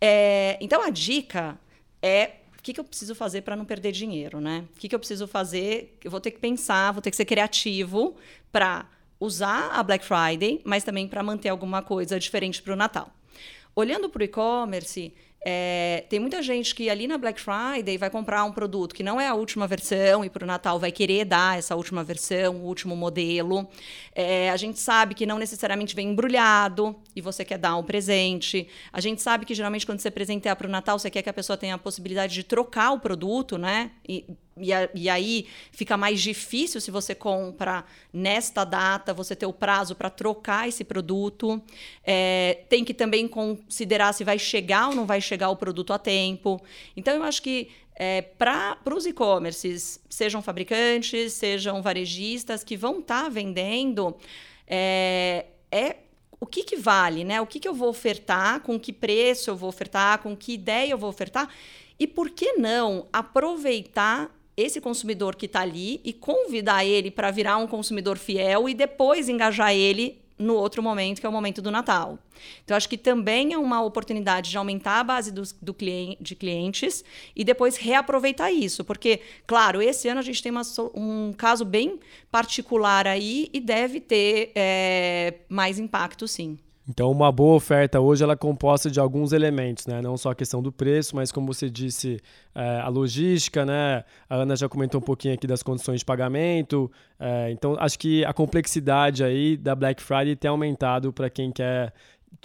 É, 0.00 0.58
então, 0.60 0.82
a 0.82 0.90
dica 0.90 1.58
é 2.00 2.43
que, 2.64 2.72
que 2.72 2.80
eu 2.80 2.84
preciso 2.84 3.14
fazer 3.14 3.42
para 3.42 3.54
não 3.54 3.64
perder 3.66 3.92
dinheiro, 3.92 4.40
né? 4.40 4.64
O 4.74 4.80
que, 4.80 4.88
que 4.88 4.94
eu 4.94 4.98
preciso 4.98 5.28
fazer? 5.28 5.98
Eu 6.02 6.10
vou 6.10 6.18
ter 6.18 6.30
que 6.30 6.38
pensar, 6.38 6.92
vou 6.92 7.02
ter 7.02 7.10
que 7.10 7.16
ser 7.16 7.26
criativo 7.26 8.16
para 8.50 8.88
usar 9.20 9.70
a 9.72 9.82
Black 9.82 10.02
Friday, 10.02 10.62
mas 10.64 10.82
também 10.82 11.06
para 11.06 11.22
manter 11.22 11.50
alguma 11.50 11.82
coisa 11.82 12.18
diferente 12.18 12.62
para 12.62 12.72
o 12.72 12.76
Natal. 12.76 13.14
Olhando 13.76 14.08
para 14.08 14.20
o 14.20 14.24
e-commerce, 14.24 15.12
é, 15.46 16.04
tem 16.08 16.18
muita 16.18 16.42
gente 16.42 16.74
que 16.74 16.88
ali 16.88 17.06
na 17.06 17.18
Black 17.18 17.38
Friday 17.38 17.98
vai 17.98 18.08
comprar 18.08 18.42
um 18.44 18.52
produto 18.52 18.94
que 18.94 19.02
não 19.02 19.20
é 19.20 19.28
a 19.28 19.34
última 19.34 19.66
versão 19.66 20.24
e 20.24 20.30
para 20.30 20.42
o 20.42 20.46
Natal 20.46 20.78
vai 20.78 20.90
querer 20.90 21.26
dar 21.26 21.58
essa 21.58 21.76
última 21.76 22.02
versão, 22.02 22.56
o 22.56 22.62
último 22.62 22.96
modelo. 22.96 23.68
É, 24.14 24.50
a 24.50 24.56
gente 24.56 24.80
sabe 24.80 25.14
que 25.14 25.26
não 25.26 25.38
necessariamente 25.38 25.94
vem 25.94 26.08
embrulhado 26.08 26.96
e 27.14 27.20
você 27.20 27.44
quer 27.44 27.58
dar 27.58 27.76
um 27.76 27.82
presente. 27.82 28.66
A 28.90 29.02
gente 29.02 29.20
sabe 29.20 29.44
que 29.44 29.54
geralmente 29.54 29.84
quando 29.84 30.00
você 30.00 30.10
presentear 30.10 30.56
para 30.56 30.66
o 30.66 30.70
Natal, 30.70 30.98
você 30.98 31.10
quer 31.10 31.20
que 31.20 31.28
a 31.28 31.34
pessoa 31.34 31.58
tenha 31.58 31.74
a 31.74 31.78
possibilidade 31.78 32.32
de 32.32 32.42
trocar 32.42 32.92
o 32.92 32.98
produto, 32.98 33.58
né? 33.58 33.90
E, 34.08 34.24
e, 34.56 34.72
a, 34.72 34.88
e, 34.94 35.08
aí 35.08 35.46
fica 35.72 35.96
mais 35.96 36.20
difícil 36.20 36.80
se 36.80 36.90
você 36.90 37.14
compra 37.14 37.84
nesta 38.12 38.64
data, 38.64 39.12
você 39.12 39.34
ter 39.34 39.46
o 39.46 39.52
prazo 39.52 39.94
para 39.94 40.08
trocar 40.08 40.68
esse 40.68 40.84
produto. 40.84 41.60
É, 42.04 42.64
tem 42.68 42.84
que 42.84 42.94
também 42.94 43.26
considerar 43.26 44.12
se 44.12 44.22
vai 44.22 44.38
chegar 44.38 44.88
ou 44.88 44.94
não 44.94 45.06
vai 45.06 45.20
chegar 45.20 45.50
o 45.50 45.56
produto 45.56 45.92
a 45.92 45.98
tempo. 45.98 46.62
Então, 46.96 47.14
eu 47.14 47.22
acho 47.22 47.42
que 47.42 47.68
é, 47.96 48.22
para 48.22 48.78
os 48.94 49.06
e-commerces, 49.06 50.00
sejam 50.08 50.42
fabricantes, 50.42 51.32
sejam 51.32 51.80
varejistas 51.80 52.64
que 52.64 52.76
vão 52.76 52.98
estar 53.00 53.24
tá 53.24 53.28
vendendo, 53.28 54.16
é, 54.66 55.46
é 55.70 55.96
o 56.40 56.46
que, 56.46 56.64
que 56.64 56.76
vale, 56.76 57.24
né? 57.24 57.40
O 57.40 57.46
que, 57.46 57.58
que 57.58 57.68
eu 57.68 57.74
vou 57.74 57.88
ofertar, 57.88 58.60
com 58.60 58.78
que 58.78 58.92
preço 58.92 59.48
eu 59.48 59.56
vou 59.56 59.68
ofertar, 59.68 60.18
com 60.18 60.36
que 60.36 60.52
ideia 60.52 60.90
eu 60.90 60.98
vou 60.98 61.08
ofertar. 61.08 61.48
E 61.98 62.06
por 62.06 62.30
que 62.30 62.54
não 62.54 63.06
aproveitar 63.12 64.30
esse 64.56 64.80
consumidor 64.80 65.36
que 65.36 65.46
está 65.46 65.60
ali 65.60 66.00
e 66.04 66.12
convidar 66.12 66.84
ele 66.84 67.10
para 67.10 67.30
virar 67.30 67.56
um 67.56 67.66
consumidor 67.66 68.18
fiel 68.18 68.68
e 68.68 68.74
depois 68.74 69.28
engajar 69.28 69.72
ele 69.72 70.22
no 70.38 70.54
outro 70.54 70.82
momento, 70.82 71.20
que 71.20 71.26
é 71.26 71.28
o 71.28 71.32
momento 71.32 71.62
do 71.62 71.70
Natal. 71.70 72.18
Então, 72.64 72.76
acho 72.76 72.88
que 72.88 72.98
também 72.98 73.52
é 73.52 73.58
uma 73.58 73.82
oportunidade 73.82 74.50
de 74.50 74.58
aumentar 74.58 75.00
a 75.00 75.04
base 75.04 75.30
dos, 75.30 75.52
do 75.52 75.72
cliente, 75.72 76.22
de 76.22 76.34
clientes 76.34 77.04
e 77.36 77.44
depois 77.44 77.76
reaproveitar 77.76 78.50
isso. 78.50 78.84
Porque, 78.84 79.20
claro, 79.46 79.80
esse 79.80 80.08
ano 80.08 80.20
a 80.20 80.22
gente 80.22 80.42
tem 80.42 80.50
uma, 80.50 80.62
um 80.94 81.32
caso 81.32 81.64
bem 81.64 82.00
particular 82.30 83.06
aí 83.06 83.48
e 83.52 83.60
deve 83.60 84.00
ter 84.00 84.50
é, 84.54 85.34
mais 85.48 85.78
impacto, 85.78 86.26
sim. 86.26 86.58
Então, 86.86 87.10
uma 87.10 87.32
boa 87.32 87.56
oferta 87.56 87.98
hoje 87.98 88.22
ela 88.22 88.34
é 88.34 88.36
composta 88.36 88.90
de 88.90 89.00
alguns 89.00 89.32
elementos, 89.32 89.86
né? 89.86 90.02
Não 90.02 90.18
só 90.18 90.32
a 90.32 90.34
questão 90.34 90.62
do 90.62 90.70
preço, 90.70 91.16
mas 91.16 91.32
como 91.32 91.46
você 91.46 91.70
disse, 91.70 92.20
é, 92.54 92.80
a 92.80 92.88
logística, 92.88 93.64
né? 93.64 94.04
A 94.28 94.36
Ana 94.36 94.54
já 94.54 94.68
comentou 94.68 95.00
um 95.00 95.04
pouquinho 95.04 95.32
aqui 95.32 95.46
das 95.46 95.62
condições 95.62 96.00
de 96.00 96.04
pagamento. 96.04 96.92
É, 97.18 97.50
então, 97.50 97.74
acho 97.78 97.98
que 97.98 98.22
a 98.26 98.34
complexidade 98.34 99.24
aí 99.24 99.56
da 99.56 99.74
Black 99.74 100.02
Friday 100.02 100.36
tem 100.36 100.50
aumentado 100.50 101.10
para 101.10 101.30
quem 101.30 101.50
quer 101.50 101.94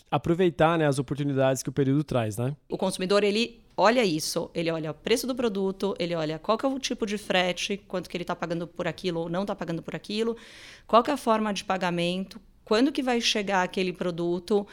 aproveitar 0.09 0.77
né, 0.77 0.87
as 0.87 0.99
oportunidades 0.99 1.61
que 1.61 1.69
o 1.69 1.73
período 1.73 2.03
traz, 2.03 2.37
né? 2.37 2.55
O 2.69 2.77
consumidor, 2.77 3.23
ele 3.25 3.59
olha 3.75 4.03
isso, 4.03 4.49
ele 4.53 4.71
olha 4.71 4.91
o 4.91 4.93
preço 4.93 5.27
do 5.27 5.35
produto, 5.35 5.95
ele 5.99 6.15
olha 6.15 6.39
qual 6.39 6.57
que 6.57 6.65
é 6.65 6.69
o 6.69 6.79
tipo 6.79 7.05
de 7.05 7.17
frete, 7.17 7.77
quanto 7.87 8.09
que 8.09 8.15
ele 8.15 8.23
está 8.23 8.35
pagando 8.35 8.67
por 8.67 8.87
aquilo 8.87 9.21
ou 9.21 9.29
não 9.29 9.41
está 9.41 9.55
pagando 9.55 9.81
por 9.81 9.95
aquilo, 9.95 10.35
qual 10.87 11.03
que 11.03 11.09
é 11.09 11.13
a 11.13 11.17
forma 11.17 11.53
de 11.53 11.63
pagamento, 11.63 12.39
quando 12.69 12.91
que 12.91 13.01
vai 13.01 13.19
chegar 13.19 13.63
aquele 13.63 13.91
produto 13.91 14.65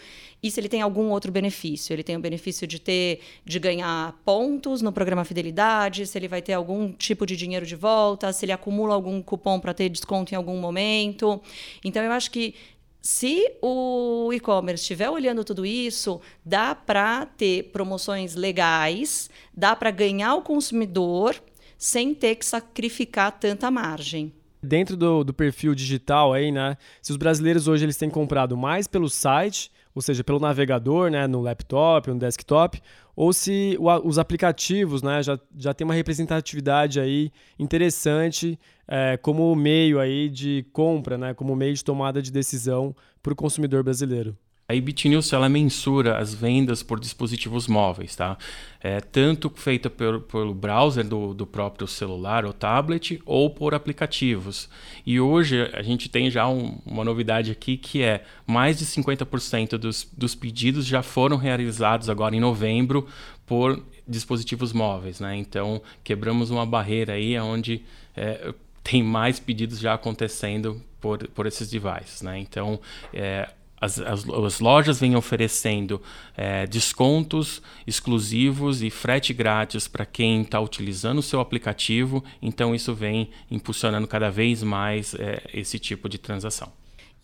e 0.43 0.51
se 0.51 0.61
ele 0.61 0.69
tem 0.69 0.83
algum 0.83 1.09
outro 1.09 1.33
benefício. 1.33 1.95
Ele 1.95 2.03
tem 2.03 2.15
o 2.15 2.21
benefício 2.21 2.67
de 2.67 2.79
ter, 2.79 3.21
de 3.43 3.59
ganhar 3.59 4.13
pontos 4.23 4.83
no 4.83 4.93
programa 4.93 5.25
Fidelidade, 5.25 6.07
se 6.07 6.19
ele 6.19 6.29
vai 6.29 6.43
ter 6.43 6.53
algum 6.53 6.93
tipo 6.93 7.25
de 7.25 7.35
dinheiro 7.35 7.65
de 7.65 7.75
volta, 7.75 8.31
se 8.35 8.45
ele 8.45 8.53
acumula 8.53 8.93
algum 8.93 9.23
cupom 9.23 9.59
para 9.59 9.73
ter 9.73 9.89
desconto 9.89 10.35
em 10.35 10.37
algum 10.37 10.59
momento. 10.59 11.41
Então 11.83 12.05
eu 12.05 12.13
acho 12.13 12.31
que 12.31 12.55
se 13.01 13.51
o 13.63 14.31
e-commerce 14.31 14.83
estiver 14.83 15.09
olhando 15.09 15.43
tudo 15.43 15.65
isso, 15.65 16.21
dá 16.45 16.75
para 16.75 17.25
ter 17.25 17.71
promoções 17.73 18.35
legais, 18.35 19.31
dá 19.57 19.75
para 19.75 19.91
ganhar 19.91 20.35
o 20.35 20.43
consumidor 20.43 21.35
sem 21.79 22.15
ter 22.15 22.35
que 22.35 22.45
sacrificar 22.45 23.33
tanta 23.41 23.71
margem 23.71 24.35
dentro 24.63 24.97
do, 24.97 25.25
do 25.25 25.35
perfil 25.35 25.75
digital 25.75 26.33
aí, 26.33 26.51
né? 26.51 26.77
Se 27.03 27.11
os 27.11 27.17
brasileiros 27.17 27.69
hoje 27.69 27.85
eles 27.85 27.97
têm 27.97 28.11
comprado 28.11 28.57
mais 28.57 28.87
pelo 28.87 29.09
site, 29.09 29.71
ou 29.95 30.03
seja, 30.03 30.23
pelo 30.23 30.39
navegador, 30.39 31.11
né, 31.11 31.27
no 31.27 31.41
laptop, 31.41 32.11
no 32.11 32.19
desktop, 32.19 32.83
ou 33.17 33.33
se 33.33 33.79
os 34.05 34.19
aplicativos, 34.19 35.03
né, 35.03 35.23
já, 35.23 35.39
já 35.57 35.73
tem 35.73 35.87
uma 35.87 35.95
representatividade 35.95 37.01
aí 37.01 37.33
interessante 37.59 38.59
é, 38.87 39.17
como 39.17 39.55
meio 39.57 39.99
aí 39.99 40.29
de 40.29 40.67
compra, 40.71 41.17
né, 41.17 41.33
como 41.33 41.57
meio 41.57 41.73
de 41.73 41.83
tomada 41.83 42.21
de 42.21 42.31
decisão 42.31 42.95
para 43.23 43.33
o 43.33 43.37
consumidor 43.37 43.83
brasileiro. 43.83 44.37
A 44.69 44.75
BitNews 44.81 45.33
ela 45.33 45.49
mensura 45.49 46.19
as 46.19 46.35
vendas 46.35 46.83
por 46.83 46.99
dispositivos 46.99 47.69
móveis, 47.69 48.17
tá? 48.17 48.37
É, 48.81 49.01
tanto 49.01 49.49
feita 49.49 49.89
pelo, 49.89 50.21
pelo 50.21 50.53
browser 50.53 51.07
do, 51.07 51.33
do 51.33 51.47
próprio 51.47 51.87
celular 51.87 52.45
ou 52.45 52.53
tablet 52.53 53.23
ou 53.25 53.49
por 53.49 53.75
aplicativos. 53.75 54.69
E 55.07 55.21
hoje 55.21 55.71
a 55.73 55.83
gente 55.83 56.09
tem 56.09 56.29
já 56.33 56.49
um, 56.49 56.79
uma 56.85 57.05
novidade 57.05 57.53
aqui 57.53 57.77
que 57.77 58.03
é 58.03 58.25
mais 58.45 58.77
de 58.77 58.85
50% 58.87 59.79
dos, 59.79 60.09
dos 60.17 60.35
pedidos 60.35 60.85
já 60.85 61.01
foram 61.01 61.37
realizados 61.37 62.11
agora 62.11 62.35
em 62.35 62.41
novembro 62.41 63.07
por 63.47 63.81
dispositivos 64.07 64.73
móveis, 64.73 65.21
né? 65.21 65.37
Então 65.37 65.81
quebramos 66.03 66.51
uma 66.51 66.67
barreira 66.67 67.13
aí 67.13 67.39
onde 67.39 67.83
é, 68.17 68.53
tem 68.83 69.01
mais 69.01 69.39
pedidos 69.39 69.79
já 69.79 69.95
acontecendo 69.95 70.83
por, 71.01 71.29
por 71.29 71.47
esses 71.47 71.71
devices, 71.71 72.23
né? 72.23 72.37
Então 72.41 72.81
é, 73.15 73.49
as, 73.81 73.99
as, 74.01 74.29
as, 74.29 74.61
lojas 74.61 75.01
vêm 75.01 75.17
oferecendo 75.17 76.01
é, 76.37 76.67
descontos 76.67 77.61
exclusivos 77.87 78.83
e 78.83 78.91
frete 78.91 79.33
grátis 79.33 79.87
para 79.87 80.07
quem 80.07 80.43
está 80.43 80.61
utilizando 80.61 81.19
o 81.19 81.23
seu 81.23 81.41
aplicativo, 81.41 82.25
então 82.41 82.75
isso 82.75 82.95
vem 82.95 83.31
impulsionando 83.51 84.07
cada 84.07 84.31
vez 84.31 84.63
mais 84.63 85.15
é, 85.15 85.43
esse 85.53 85.79
tipo 85.79 86.09
de 86.09 86.19
transação. 86.19 86.73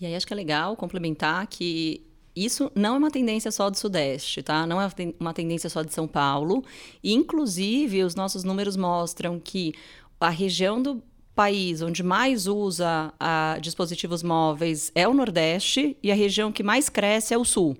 E 0.00 0.06
aí 0.06 0.14
acho 0.14 0.26
que 0.26 0.32
é 0.32 0.36
legal 0.36 0.76
complementar 0.76 1.46
que 1.46 2.04
isso 2.34 2.72
não 2.74 2.94
é 2.94 2.98
uma 2.98 3.10
tendência 3.10 3.50
só 3.50 3.68
do 3.68 3.76
Sudeste, 3.76 4.42
tá? 4.42 4.66
Não 4.66 4.80
é 4.80 4.88
uma 5.20 5.34
tendência 5.34 5.68
só 5.68 5.82
de 5.82 5.92
São 5.92 6.08
Paulo. 6.08 6.64
E, 7.02 7.12
inclusive, 7.12 8.02
os 8.02 8.14
nossos 8.14 8.42
números 8.42 8.74
mostram 8.74 9.38
que 9.38 9.74
a 10.18 10.30
região 10.30 10.82
do 10.82 11.02
país 11.34 11.82
onde 11.82 12.02
mais 12.02 12.46
usa 12.46 13.12
a, 13.18 13.58
dispositivos 13.60 14.22
móveis 14.22 14.90
é 14.94 15.06
o 15.08 15.14
Nordeste 15.14 15.96
e 16.02 16.10
a 16.12 16.14
região 16.14 16.52
que 16.52 16.62
mais 16.62 16.88
cresce 16.88 17.34
é 17.34 17.38
o 17.38 17.44
Sul. 17.44 17.76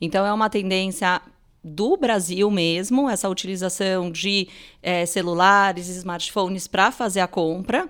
Então, 0.00 0.24
é 0.24 0.32
uma 0.32 0.48
tendência 0.50 1.20
do 1.64 1.96
Brasil 1.96 2.50
mesmo, 2.50 3.08
essa 3.08 3.28
utilização 3.28 4.10
de 4.10 4.46
é, 4.82 5.06
celulares 5.06 5.88
smartphones 5.88 6.68
para 6.68 6.92
fazer 6.92 7.20
a 7.20 7.26
compra. 7.26 7.88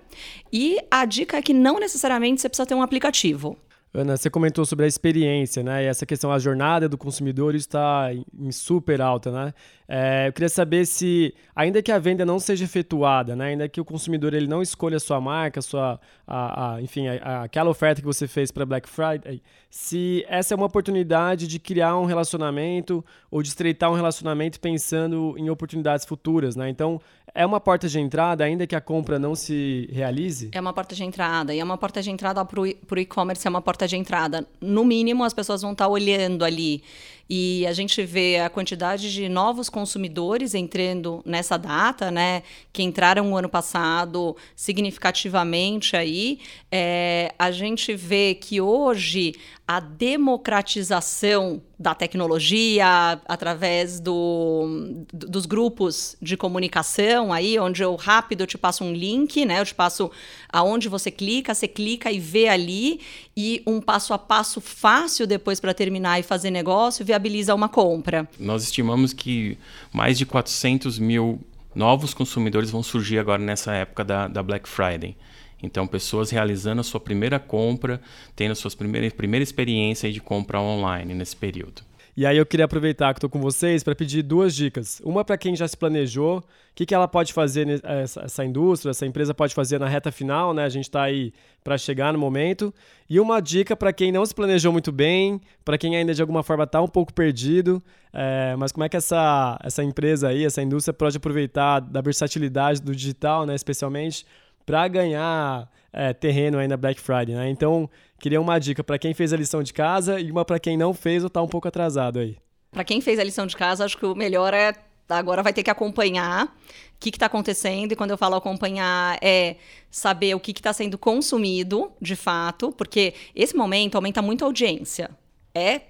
E 0.53 0.79
a 0.91 1.05
dica 1.05 1.39
é 1.39 1.43
que 1.43 1.53
não 1.53 1.81
necessariamente 1.81 2.41
você 2.41 2.49
precisa 2.49 2.67
ter 2.67 2.75
um 2.75 2.83
aplicativo. 2.83 3.59
Ana, 3.93 4.17
você 4.17 4.29
comentou 4.29 4.65
sobre 4.65 4.85
a 4.85 4.89
experiência, 4.89 5.63
né? 5.63 5.85
E 5.85 5.87
essa 5.87 6.05
questão, 6.05 6.33
a 6.33 6.39
jornada 6.39 6.89
do 6.89 6.99
consumidor 6.99 7.55
está 7.55 8.11
em 8.13 8.51
super 8.51 9.01
alta, 9.01 9.31
né? 9.31 9.55
É, 9.87 10.29
eu 10.29 10.33
queria 10.33 10.49
saber 10.49 10.87
se, 10.87 11.35
ainda 11.55 11.83
que 11.83 11.93
a 11.93 11.99
venda 11.99 12.25
não 12.25 12.39
seja 12.39 12.65
efetuada, 12.65 13.37
né? 13.37 13.47
ainda 13.49 13.69
que 13.69 13.81
o 13.81 13.85
consumidor 13.85 14.33
ele 14.33 14.47
não 14.47 14.63
escolha 14.63 14.97
a 14.97 15.01
sua 15.01 15.21
marca, 15.21 15.61
a 15.61 15.63
sua, 15.63 16.01
a, 16.27 16.75
a 16.75 16.83
enfim, 16.83 17.07
a, 17.09 17.43
aquela 17.43 17.69
oferta 17.69 18.01
que 18.01 18.07
você 18.07 18.27
fez 18.27 18.51
para 18.51 18.65
Black 18.65 18.89
Friday, 18.89 19.43
se 19.69 20.25
essa 20.29 20.55
é 20.55 20.57
uma 20.57 20.67
oportunidade 20.67 21.47
de 21.47 21.59
criar 21.59 21.99
um 21.99 22.07
relacionamento 22.07 23.05
ou 23.31 23.43
de 23.43 23.49
estreitar 23.49 23.91
um 23.91 23.95
relacionamento 23.95 24.59
pensando 24.59 25.35
em 25.37 25.51
oportunidades 25.51 26.07
futuras, 26.07 26.57
né? 26.57 26.69
Então, 26.69 27.01
é 27.35 27.45
uma 27.45 27.59
porta 27.59 27.89
de 27.89 27.99
entrada, 27.99 28.45
ainda 28.45 28.65
que 28.65 28.77
a 28.77 28.81
compra 28.81 29.19
não 29.19 29.35
se 29.35 29.89
realize? 29.93 30.51
É 30.53 30.61
uma 30.61 30.73
porta 30.73 30.95
de 30.95 31.03
entrada. 31.03 31.53
E 31.53 31.59
é 31.59 31.65
uma 31.65 31.77
porta 31.77 32.01
de 32.01 32.09
entrada 32.09 32.45
para 32.45 32.61
o 32.61 32.67
e-commerce, 32.99 33.45
é 33.45 33.51
uma 33.51 33.61
porta 33.61 33.89
de 33.89 33.97
entrada. 33.97 34.47
No 34.61 34.85
mínimo, 34.85 35.25
as 35.25 35.35
pessoas 35.35 35.61
vão 35.61 35.73
estar 35.73 35.89
olhando 35.89 36.45
ali 36.45 36.85
e 37.29 37.67
a 37.67 37.73
gente 37.73 38.03
vê 38.05 38.39
a 38.39 38.51
quantidade 38.51 39.13
de 39.13 39.29
novos 39.29 39.69
consumidores 39.69 40.55
entrando 40.55 41.23
nessa 41.25 41.57
data, 41.57 42.11
né, 42.11 42.43
que 42.73 42.83
entraram 42.83 43.33
o 43.33 43.37
ano 43.37 43.49
passado 43.49 44.37
significativamente 44.55 45.97
aí, 45.97 46.39
é, 46.71 47.35
a 47.39 47.51
gente 47.51 47.95
vê 47.95 48.35
que 48.35 48.61
hoje 48.61 49.35
a 49.67 49.81
democratização 49.81 51.63
da 51.79 51.95
tecnologia 51.95 53.19
através 53.27 53.99
do, 53.99 55.05
dos 55.11 55.47
grupos 55.47 56.17
de 56.21 56.37
comunicação 56.37 57.33
aí, 57.33 57.59
onde 57.59 57.83
eu 57.83 57.97
rápido 57.97 58.47
te 58.47 58.59
passo 58.59 58.85
um 58.85 58.93
link, 58.93 59.45
né? 59.47 59.61
Eu 59.61 59.65
te 59.65 59.75
passo 59.75 60.11
aonde 60.51 60.87
você 60.87 61.11
clica, 61.11 61.55
você 61.55 61.67
clica 61.67 62.13
e 62.13 62.19
vê 62.19 62.49
ali 62.49 63.01
e 63.35 63.63
um 63.67 63.81
passo 63.81 64.13
a 64.13 64.19
passo 64.19 64.61
fácil 64.61 65.27
depois 65.27 65.59
para 65.61 65.73
terminar 65.73 66.21
e 66.21 66.23
fazer 66.23 66.51
negócio 66.51 67.05
viabiliza 67.05 67.55
uma 67.55 67.69
compra. 67.69 68.29
Nós 68.39 68.65
estimamos 68.65 69.15
que 69.15 69.57
mais 69.91 70.19
de 70.19 70.27
400 70.27 70.99
mil 70.99 71.41
novos 71.75 72.13
consumidores 72.13 72.71
vão 72.71 72.83
surgir 72.83 73.19
agora 73.19 73.43
nessa 73.43 73.73
época 73.73 74.05
da, 74.05 74.29
da 74.29 74.43
Black 74.43 74.69
Friday. 74.69 75.17
Então, 75.65 75.87
pessoas 75.87 76.31
realizando 76.31 76.81
a 76.81 76.85
sua 76.85 77.01
primeira 77.01 77.39
compra, 77.39 78.01
tendo 78.37 78.53
a 78.53 78.55
sua 78.55 78.71
primeira, 78.71 79.11
primeira 79.11 79.43
experiência 79.43 80.13
de 80.13 80.21
compra 80.21 80.61
online 80.61 81.15
nesse 81.15 81.37
período. 81.37 81.83
E 82.17 82.25
aí 82.25 82.37
eu 82.37 82.47
queria 82.47 82.65
aproveitar 82.65 83.13
que 83.13 83.19
estou 83.19 83.29
com 83.29 83.41
vocês 83.41 83.83
para 83.83 83.93
pedir 83.93 84.23
duas 84.23 84.55
dicas. 84.55 85.03
Uma 85.05 85.25
para 85.25 85.37
quem 85.37 85.57
já 85.57 85.67
se 85.67 85.77
planejou, 85.77 86.39
o 86.39 86.43
que, 86.73 86.87
que 86.87 86.95
ela 86.95 87.09
pode 87.09 87.33
fazer, 87.33 87.83
essa, 87.83 88.45
indústria, 88.45 88.93
essa 88.93 89.05
empresa 89.05 89.35
pode 89.35 89.53
fazer 89.53 89.81
na 89.81 89.89
reta 89.89 90.13
final, 90.13 90.55
né? 90.55 90.65
A 90.65 90.69
gente 90.69 90.85
está 90.85 91.03
aí 91.03 91.33
para 91.65 91.77
chegar 91.77 92.13
no 92.13 92.19
momento. 92.19 92.73
E 93.11 93.19
uma 93.19 93.41
dica 93.41 93.75
para 93.75 93.93
quem 93.93 94.13
não 94.13 94.25
se 94.25 94.33
planejou 94.33 94.73
muito 94.73 94.93
bem, 94.93 95.41
para 95.65 95.77
quem 95.77 95.97
ainda 95.97 96.15
de 96.15 96.23
alguma 96.23 96.45
forma 96.45 96.63
está 96.63 96.81
um 96.81 96.87
pouco 96.87 97.13
perdido, 97.13 97.83
é, 98.13 98.55
mas 98.57 98.71
como 98.71 98.85
é 98.85 98.89
que 98.89 98.97
essa, 98.97 99.59
essa 99.65 99.83
empresa 99.83 100.29
aí, 100.29 100.45
essa 100.45 100.63
indústria 100.63 100.95
pode 100.95 101.17
aproveitar 101.17 101.81
da 101.81 102.01
versatilidade 102.01 102.81
do 102.81 102.95
digital, 102.95 103.45
né? 103.45 103.57
Especialmente 103.57 104.25
para 104.65 104.87
ganhar 104.89 105.71
é, 105.93 106.13
terreno 106.13 106.59
aí 106.59 106.67
na 106.69 106.77
Black 106.77 107.01
Friday, 107.01 107.35
né? 107.35 107.49
Então, 107.49 107.89
queria 108.19 108.41
uma 108.41 108.59
dica 108.59 108.83
para 108.83 108.99
quem 108.99 109.15
fez 109.15 109.33
a 109.33 109.37
lição 109.37 109.63
de 109.63 109.73
casa 109.73 110.19
e 110.19 110.31
uma 110.31 110.45
para 110.45 110.59
quem 110.59 110.77
não 110.77 110.93
fez 110.93 111.23
ou 111.23 111.29
está 111.29 111.43
um 111.43 111.49
pouco 111.49 111.69
atrasado 111.69 112.19
aí. 112.19 112.37
Para 112.71 112.85
quem 112.85 113.01
fez 113.01 113.19
a 113.19 113.25
lição 113.25 113.47
de 113.47 113.57
casa, 113.57 113.85
acho 113.85 113.97
que 113.97 114.07
o 114.07 114.15
melhor 114.15 114.53
é 114.53 114.73
agora 115.09 115.43
vai 115.43 115.53
ter 115.53 115.63
que 115.63 115.71
acompanhar 115.71 116.47
o 116.47 116.51
que 116.99 117.11
está 117.11 117.27
acontecendo. 117.27 117.93
E 117.93 117.97
quando 117.97 118.11
eu 118.11 118.19
falo 118.19 118.35
acompanhar, 118.35 119.19
é 119.23 119.57
saber 119.91 120.35
o 120.35 120.41
que 120.41 120.53
está 120.53 120.73
sendo 120.73 120.97
consumido 120.97 121.93
de 122.01 122.17
fato, 122.17 122.73
porque 122.73 123.15
esse 123.35 123.55
momento 123.55 123.97
aumenta 123.97 124.23
muito 124.23 124.45
a 124.45 124.47
audiência. 124.47 125.11
É 125.55 125.83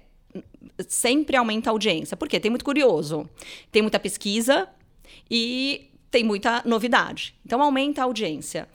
sempre 0.87 1.37
aumenta 1.37 1.69
a 1.69 1.71
audiência. 1.71 2.17
Por 2.17 2.27
quê? 2.27 2.39
Tem 2.39 2.51
muito 2.51 2.65
curioso, 2.65 3.29
tem 3.71 3.81
muita 3.81 3.99
pesquisa 3.99 4.67
e 5.31 5.89
tem 6.15 6.23
muita 6.23 6.61
novidade. 6.63 7.35
Então 7.45 7.61
aumenta 7.61 7.99
a 7.99 8.05
audiência. 8.05 8.69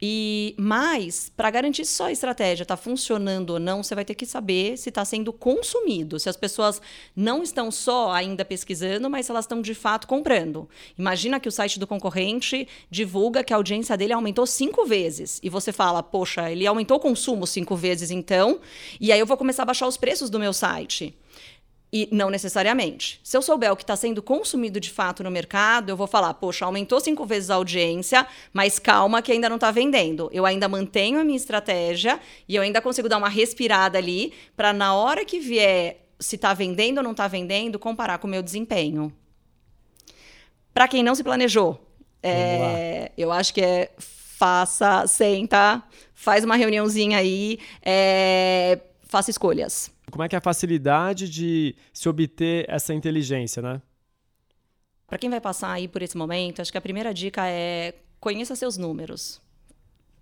E 0.00 0.54
mais, 0.56 1.32
para 1.36 1.50
garantir 1.50 1.84
se 1.84 1.96
sua 1.96 2.12
estratégia 2.12 2.62
está 2.62 2.76
funcionando 2.76 3.54
ou 3.54 3.58
não, 3.58 3.82
você 3.82 3.92
vai 3.92 4.04
ter 4.04 4.14
que 4.14 4.24
saber 4.24 4.76
se 4.76 4.90
está 4.90 5.04
sendo 5.04 5.32
consumido, 5.32 6.20
se 6.20 6.28
as 6.28 6.36
pessoas 6.36 6.80
não 7.16 7.42
estão 7.42 7.72
só 7.72 8.12
ainda 8.12 8.44
pesquisando, 8.44 9.10
mas 9.10 9.26
se 9.26 9.32
elas 9.32 9.46
estão 9.46 9.60
de 9.60 9.74
fato 9.74 10.06
comprando. 10.06 10.68
Imagina 10.96 11.40
que 11.40 11.48
o 11.48 11.52
site 11.52 11.80
do 11.80 11.88
concorrente 11.88 12.68
divulga 12.88 13.42
que 13.42 13.52
a 13.52 13.56
audiência 13.56 13.96
dele 13.96 14.12
aumentou 14.12 14.46
cinco 14.46 14.86
vezes 14.86 15.40
e 15.42 15.48
você 15.48 15.72
fala, 15.72 16.04
poxa, 16.04 16.52
ele 16.52 16.68
aumentou 16.68 16.98
o 16.98 17.00
consumo 17.00 17.48
cinco 17.48 17.74
vezes 17.74 18.12
então, 18.12 18.60
e 19.00 19.10
aí 19.10 19.18
eu 19.18 19.26
vou 19.26 19.36
começar 19.36 19.64
a 19.64 19.66
baixar 19.66 19.88
os 19.88 19.96
preços 19.96 20.30
do 20.30 20.38
meu 20.38 20.52
site. 20.52 21.16
E 21.98 22.10
não 22.12 22.28
necessariamente. 22.28 23.18
Se 23.24 23.38
eu 23.38 23.40
souber 23.40 23.72
o 23.72 23.76
que 23.76 23.82
está 23.82 23.96
sendo 23.96 24.22
consumido 24.22 24.78
de 24.78 24.90
fato 24.90 25.24
no 25.24 25.30
mercado, 25.30 25.88
eu 25.88 25.96
vou 25.96 26.06
falar, 26.06 26.34
poxa, 26.34 26.66
aumentou 26.66 27.00
cinco 27.00 27.24
vezes 27.24 27.48
a 27.48 27.54
audiência, 27.54 28.26
mas 28.52 28.78
calma 28.78 29.22
que 29.22 29.32
ainda 29.32 29.48
não 29.48 29.56
está 29.56 29.70
vendendo. 29.70 30.28
Eu 30.30 30.44
ainda 30.44 30.68
mantenho 30.68 31.18
a 31.18 31.24
minha 31.24 31.38
estratégia 31.38 32.20
e 32.46 32.54
eu 32.54 32.60
ainda 32.60 32.82
consigo 32.82 33.08
dar 33.08 33.16
uma 33.16 33.30
respirada 33.30 33.96
ali 33.96 34.34
para 34.54 34.74
na 34.74 34.94
hora 34.94 35.24
que 35.24 35.40
vier 35.40 36.02
se 36.20 36.36
está 36.36 36.52
vendendo 36.52 36.98
ou 36.98 37.02
não 37.02 37.12
está 37.12 37.26
vendendo, 37.26 37.78
comparar 37.78 38.18
com 38.18 38.26
o 38.26 38.30
meu 38.30 38.42
desempenho. 38.42 39.10
Para 40.74 40.86
quem 40.86 41.02
não 41.02 41.14
se 41.14 41.24
planejou, 41.24 41.80
é, 42.22 43.10
eu 43.16 43.32
acho 43.32 43.54
que 43.54 43.62
é 43.62 43.90
faça, 43.96 45.06
senta, 45.06 45.82
faz 46.14 46.44
uma 46.44 46.56
reuniãozinha 46.56 47.16
aí, 47.16 47.58
é, 47.80 48.80
faça 49.08 49.30
escolhas. 49.30 49.95
Como 50.10 50.22
é 50.22 50.28
que 50.28 50.36
é 50.36 50.38
a 50.38 50.40
facilidade 50.40 51.28
de 51.28 51.74
se 51.92 52.08
obter 52.08 52.64
essa 52.68 52.94
inteligência, 52.94 53.60
né? 53.60 53.82
Para 55.06 55.18
quem 55.18 55.30
vai 55.30 55.40
passar 55.40 55.72
aí 55.72 55.86
por 55.86 56.02
esse 56.02 56.16
momento, 56.16 56.60
acho 56.60 56.72
que 56.72 56.78
a 56.78 56.80
primeira 56.80 57.14
dica 57.14 57.46
é 57.46 57.94
conheça 58.18 58.56
seus 58.56 58.76
números. 58.76 59.40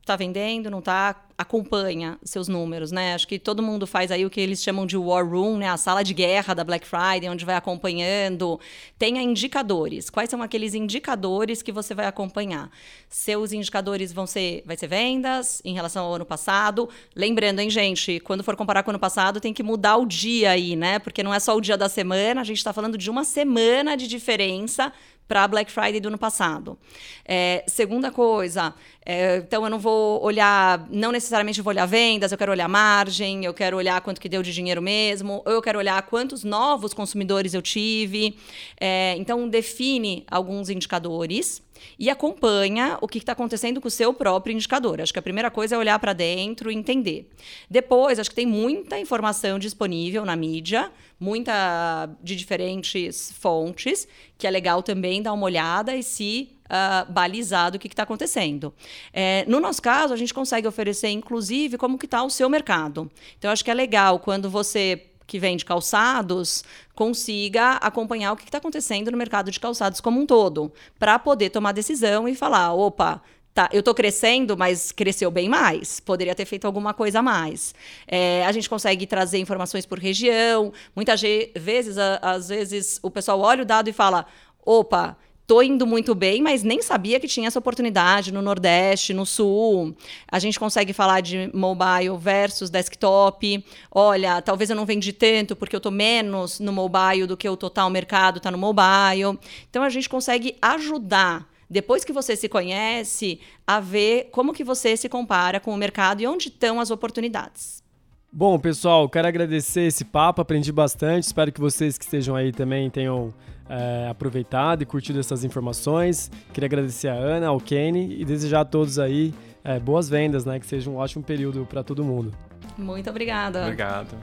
Tá 0.04 0.16
vendendo, 0.16 0.70
não 0.70 0.82
tá? 0.82 1.24
acompanha 1.36 2.16
seus 2.22 2.46
números, 2.46 2.92
né? 2.92 3.14
Acho 3.14 3.26
que 3.26 3.38
todo 3.38 3.62
mundo 3.62 3.86
faz 3.86 4.10
aí 4.10 4.24
o 4.24 4.30
que 4.30 4.40
eles 4.40 4.62
chamam 4.62 4.86
de 4.86 4.96
war 4.96 5.28
room, 5.28 5.58
né? 5.58 5.68
A 5.68 5.76
sala 5.76 6.02
de 6.02 6.14
guerra 6.14 6.54
da 6.54 6.62
Black 6.62 6.86
Friday, 6.86 7.28
onde 7.28 7.44
vai 7.44 7.56
acompanhando. 7.56 8.58
Tenha 8.98 9.20
indicadores. 9.20 10.08
Quais 10.08 10.30
são 10.30 10.42
aqueles 10.42 10.74
indicadores 10.74 11.60
que 11.60 11.72
você 11.72 11.94
vai 11.94 12.06
acompanhar? 12.06 12.70
Seus 13.08 13.52
indicadores 13.52 14.12
vão 14.12 14.26
ser, 14.26 14.62
vai 14.64 14.76
ser 14.76 14.86
vendas 14.86 15.60
em 15.64 15.74
relação 15.74 16.04
ao 16.04 16.14
ano 16.14 16.24
passado. 16.24 16.88
Lembrando, 17.16 17.58
hein, 17.60 17.68
gente, 17.68 18.20
quando 18.20 18.44
for 18.44 18.56
comparar 18.56 18.82
com 18.84 18.90
o 18.90 18.92
ano 18.92 19.00
passado, 19.00 19.40
tem 19.40 19.52
que 19.52 19.62
mudar 19.62 19.96
o 19.96 20.06
dia 20.06 20.50
aí, 20.50 20.76
né? 20.76 21.00
Porque 21.00 21.22
não 21.22 21.34
é 21.34 21.40
só 21.40 21.56
o 21.56 21.60
dia 21.60 21.76
da 21.76 21.88
semana, 21.88 22.40
a 22.40 22.44
gente 22.44 22.58
está 22.58 22.72
falando 22.72 22.96
de 22.96 23.10
uma 23.10 23.24
semana 23.24 23.96
de 23.96 24.06
diferença 24.06 24.92
para 25.26 25.46
Black 25.48 25.70
Friday 25.70 26.00
do 26.00 26.08
ano 26.08 26.18
passado. 26.18 26.78
É, 27.24 27.64
segunda 27.66 28.10
coisa, 28.10 28.74
é, 29.04 29.38
então 29.38 29.64
eu 29.64 29.70
não 29.70 29.78
vou 29.78 30.22
olhar, 30.22 30.86
não 30.90 31.10
necessariamente 31.10 31.62
vou 31.62 31.70
olhar 31.70 31.86
vendas, 31.86 32.32
eu 32.32 32.38
quero 32.38 32.52
olhar 32.52 32.68
margem, 32.68 33.44
eu 33.44 33.54
quero 33.54 33.76
olhar 33.76 34.00
quanto 34.00 34.20
que 34.20 34.28
deu 34.28 34.42
de 34.42 34.52
dinheiro 34.52 34.82
mesmo, 34.82 35.42
ou 35.44 35.52
eu 35.52 35.62
quero 35.62 35.78
olhar 35.78 36.00
quantos 36.02 36.44
novos 36.44 36.92
consumidores 36.92 37.54
eu 37.54 37.62
tive. 37.62 38.36
É, 38.80 39.14
então 39.16 39.48
define 39.48 40.24
alguns 40.30 40.68
indicadores 40.68 41.62
e 41.98 42.10
acompanha 42.10 42.98
o 43.00 43.08
que 43.08 43.18
está 43.18 43.32
acontecendo 43.32 43.80
com 43.80 43.88
o 43.88 43.90
seu 43.90 44.12
próprio 44.12 44.54
indicador. 44.54 45.00
Acho 45.00 45.12
que 45.12 45.18
a 45.18 45.22
primeira 45.22 45.50
coisa 45.50 45.74
é 45.74 45.78
olhar 45.78 45.98
para 45.98 46.12
dentro 46.12 46.70
e 46.70 46.74
entender. 46.74 47.30
Depois, 47.70 48.18
acho 48.18 48.30
que 48.30 48.36
tem 48.36 48.46
muita 48.46 48.98
informação 48.98 49.58
disponível 49.58 50.24
na 50.24 50.36
mídia, 50.36 50.90
muita 51.18 52.08
de 52.22 52.36
diferentes 52.36 53.32
fontes, 53.38 54.06
que 54.36 54.46
é 54.46 54.50
legal 54.50 54.82
também 54.82 55.22
dar 55.22 55.32
uma 55.32 55.46
olhada 55.46 55.94
e 55.94 56.02
se 56.02 56.50
uh, 56.64 57.10
balizado 57.10 57.76
o 57.76 57.80
que 57.80 57.86
está 57.86 58.02
acontecendo. 58.02 58.74
É, 59.12 59.44
no 59.46 59.60
nosso 59.60 59.80
caso, 59.80 60.12
a 60.12 60.16
gente 60.16 60.34
consegue 60.34 60.66
oferecer, 60.66 61.08
inclusive, 61.08 61.78
como 61.78 61.98
que 61.98 62.06
está 62.06 62.22
o 62.22 62.30
seu 62.30 62.48
mercado. 62.48 63.10
Então, 63.38 63.50
acho 63.50 63.64
que 63.64 63.70
é 63.70 63.74
legal 63.74 64.18
quando 64.18 64.50
você 64.50 65.06
que 65.26 65.38
vende 65.38 65.64
calçados 65.64 66.64
consiga 66.94 67.72
acompanhar 67.72 68.32
o 68.32 68.36
que 68.36 68.44
está 68.44 68.58
acontecendo 68.58 69.10
no 69.10 69.16
mercado 69.16 69.50
de 69.50 69.58
calçados 69.58 70.00
como 70.00 70.20
um 70.20 70.26
todo, 70.26 70.72
para 70.98 71.18
poder 71.18 71.50
tomar 71.50 71.72
decisão 71.72 72.28
e 72.28 72.34
falar, 72.34 72.72
opa, 72.74 73.22
tá, 73.54 73.68
eu 73.72 73.80
estou 73.80 73.94
crescendo, 73.94 74.56
mas 74.56 74.90
cresceu 74.92 75.30
bem 75.30 75.48
mais. 75.48 76.00
Poderia 76.00 76.34
ter 76.34 76.44
feito 76.44 76.66
alguma 76.66 76.92
coisa 76.92 77.20
a 77.20 77.22
mais. 77.22 77.74
É, 78.06 78.44
a 78.44 78.52
gente 78.52 78.68
consegue 78.68 79.06
trazer 79.06 79.38
informações 79.38 79.86
por 79.86 79.98
região. 79.98 80.72
Muitas 80.94 81.20
vezes, 81.20 81.96
a, 81.96 82.16
às 82.16 82.48
vezes, 82.48 82.98
o 83.02 83.10
pessoal 83.10 83.40
olha 83.40 83.62
o 83.62 83.66
dado 83.66 83.88
e 83.88 83.92
fala: 83.92 84.26
opa, 84.64 85.16
tô 85.46 85.62
indo 85.62 85.86
muito 85.86 86.14
bem, 86.14 86.42
mas 86.42 86.62
nem 86.62 86.80
sabia 86.80 87.20
que 87.20 87.28
tinha 87.28 87.48
essa 87.48 87.58
oportunidade 87.58 88.32
no 88.32 88.40
Nordeste, 88.40 89.12
no 89.12 89.26
Sul. 89.26 89.94
A 90.30 90.38
gente 90.38 90.58
consegue 90.58 90.92
falar 90.92 91.20
de 91.20 91.50
mobile 91.54 92.16
versus 92.18 92.70
desktop. 92.70 93.64
Olha, 93.90 94.40
talvez 94.40 94.70
eu 94.70 94.76
não 94.76 94.86
vendi 94.86 95.12
tanto 95.12 95.54
porque 95.54 95.76
eu 95.76 95.80
tô 95.80 95.90
menos 95.90 96.60
no 96.60 96.72
mobile 96.72 97.26
do 97.26 97.36
que 97.36 97.48
o 97.48 97.56
total 97.56 97.90
mercado 97.90 98.38
está 98.38 98.50
no 98.50 98.58
mobile. 98.58 99.38
Então 99.68 99.82
a 99.82 99.88
gente 99.88 100.08
consegue 100.08 100.56
ajudar 100.60 101.46
depois 101.68 102.04
que 102.04 102.12
você 102.12 102.36
se 102.36 102.48
conhece, 102.48 103.40
a 103.66 103.80
ver 103.80 104.28
como 104.30 104.52
que 104.52 104.62
você 104.62 104.96
se 104.96 105.08
compara 105.08 105.58
com 105.58 105.72
o 105.72 105.76
mercado 105.76 106.20
e 106.20 106.26
onde 106.26 106.48
estão 106.48 106.78
as 106.78 106.90
oportunidades. 106.90 107.82
Bom, 108.30 108.58
pessoal, 108.58 109.08
quero 109.08 109.28
agradecer 109.28 109.82
esse 109.82 110.04
papo, 110.04 110.40
aprendi 110.40 110.72
bastante. 110.72 111.24
Espero 111.24 111.52
que 111.52 111.60
vocês 111.60 111.96
que 111.96 112.04
estejam 112.04 112.34
aí 112.34 112.52
também 112.52 112.90
tenham 112.90 113.32
é, 113.68 114.08
aproveitado 114.10 114.82
e 114.82 114.86
curtido 114.86 115.18
essas 115.18 115.44
informações. 115.44 116.30
Queria 116.52 116.66
agradecer 116.66 117.08
a 117.08 117.14
Ana, 117.14 117.48
ao 117.48 117.60
Kenny 117.60 118.20
e 118.20 118.24
desejar 118.24 118.60
a 118.60 118.64
todos 118.64 118.98
aí 118.98 119.34
é, 119.62 119.78
boas 119.78 120.08
vendas, 120.08 120.44
né? 120.44 120.58
Que 120.58 120.66
seja 120.66 120.90
um 120.90 120.96
ótimo 120.96 121.24
período 121.24 121.66
para 121.66 121.82
todo 121.82 122.04
mundo. 122.04 122.32
Muito 122.76 123.08
obrigada. 123.08 123.62
Obrigado. 123.62 124.16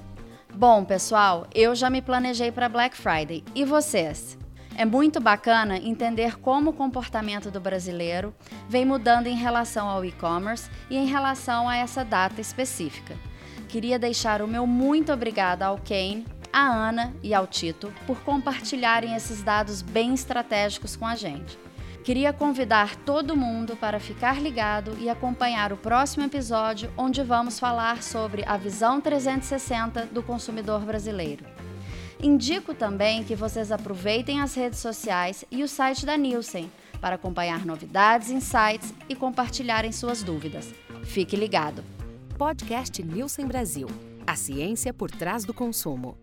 Bom, 0.54 0.84
pessoal, 0.84 1.48
eu 1.56 1.74
já 1.74 1.90
me 1.90 2.02
planejei 2.02 2.52
para 2.52 2.68
Black 2.68 2.96
Friday. 2.96 3.44
E 3.56 3.64
vocês? 3.64 4.38
É 4.76 4.86
muito 4.86 5.20
bacana 5.20 5.78
entender 5.78 6.40
como 6.40 6.70
o 6.70 6.74
comportamento 6.74 7.52
do 7.52 7.60
brasileiro 7.60 8.34
vem 8.70 8.86
mudando 8.86 9.28
em 9.28 9.36
relação 9.36 9.88
ao 9.88 10.04
e-commerce 10.04 10.70
e 10.90 10.98
em 10.98 11.06
relação 11.06 11.68
a 11.68 11.76
essa 11.76 12.06
data 12.06 12.40
específica. 12.40 13.16
Queria 13.68 14.00
deixar 14.00 14.42
o 14.42 14.48
meu 14.48 14.66
muito 14.66 15.12
obrigada 15.12 15.66
ao 15.66 15.78
Kane, 15.78 16.26
à 16.52 16.68
Ana 16.68 17.14
e 17.24 17.34
ao 17.34 17.48
Tito 17.48 17.94
por 18.06 18.22
compartilharem 18.22 19.16
esses 19.16 19.42
dados 19.44 19.82
bem 19.82 20.14
estratégicos 20.14 20.96
com 20.96 21.06
a 21.06 21.16
gente. 21.16 21.58
Queria 22.04 22.34
convidar 22.34 22.96
todo 22.96 23.38
mundo 23.38 23.76
para 23.76 24.00
ficar 24.00 24.42
ligado 24.42 24.98
e 25.00 25.08
acompanhar 25.08 25.72
o 25.72 25.78
próximo 25.78 26.26
episódio, 26.26 26.92
onde 26.98 27.22
vamos 27.22 27.60
falar 27.60 28.02
sobre 28.02 28.44
a 28.48 28.58
visão 28.58 29.00
360 29.00 30.08
do 30.08 30.24
consumidor 30.24 30.82
brasileiro. 30.82 31.46
Indico 32.20 32.74
também 32.74 33.24
que 33.24 33.36
vocês 33.36 33.72
aproveitem 33.72 34.42
as 34.42 34.56
redes 34.56 34.80
sociais 34.80 35.46
e 35.52 35.64
o 35.64 35.68
site 35.68 36.06
da 36.06 36.18
Nielsen 36.18 36.72
para 37.00 37.16
acompanhar 37.16 37.66
novidades, 37.66 38.30
insights 38.30 38.94
e 39.10 39.16
compartilharem 39.16 39.92
suas 39.92 40.24
dúvidas. 40.24 40.74
Fique 41.04 41.36
ligado. 41.36 41.84
Podcast 42.38 43.02
Nielsen 43.04 43.46
Brasil. 43.48 43.88
A 44.26 44.36
ciência 44.36 44.94
por 44.94 45.10
trás 45.10 45.46
do 45.46 45.54
consumo. 45.54 46.18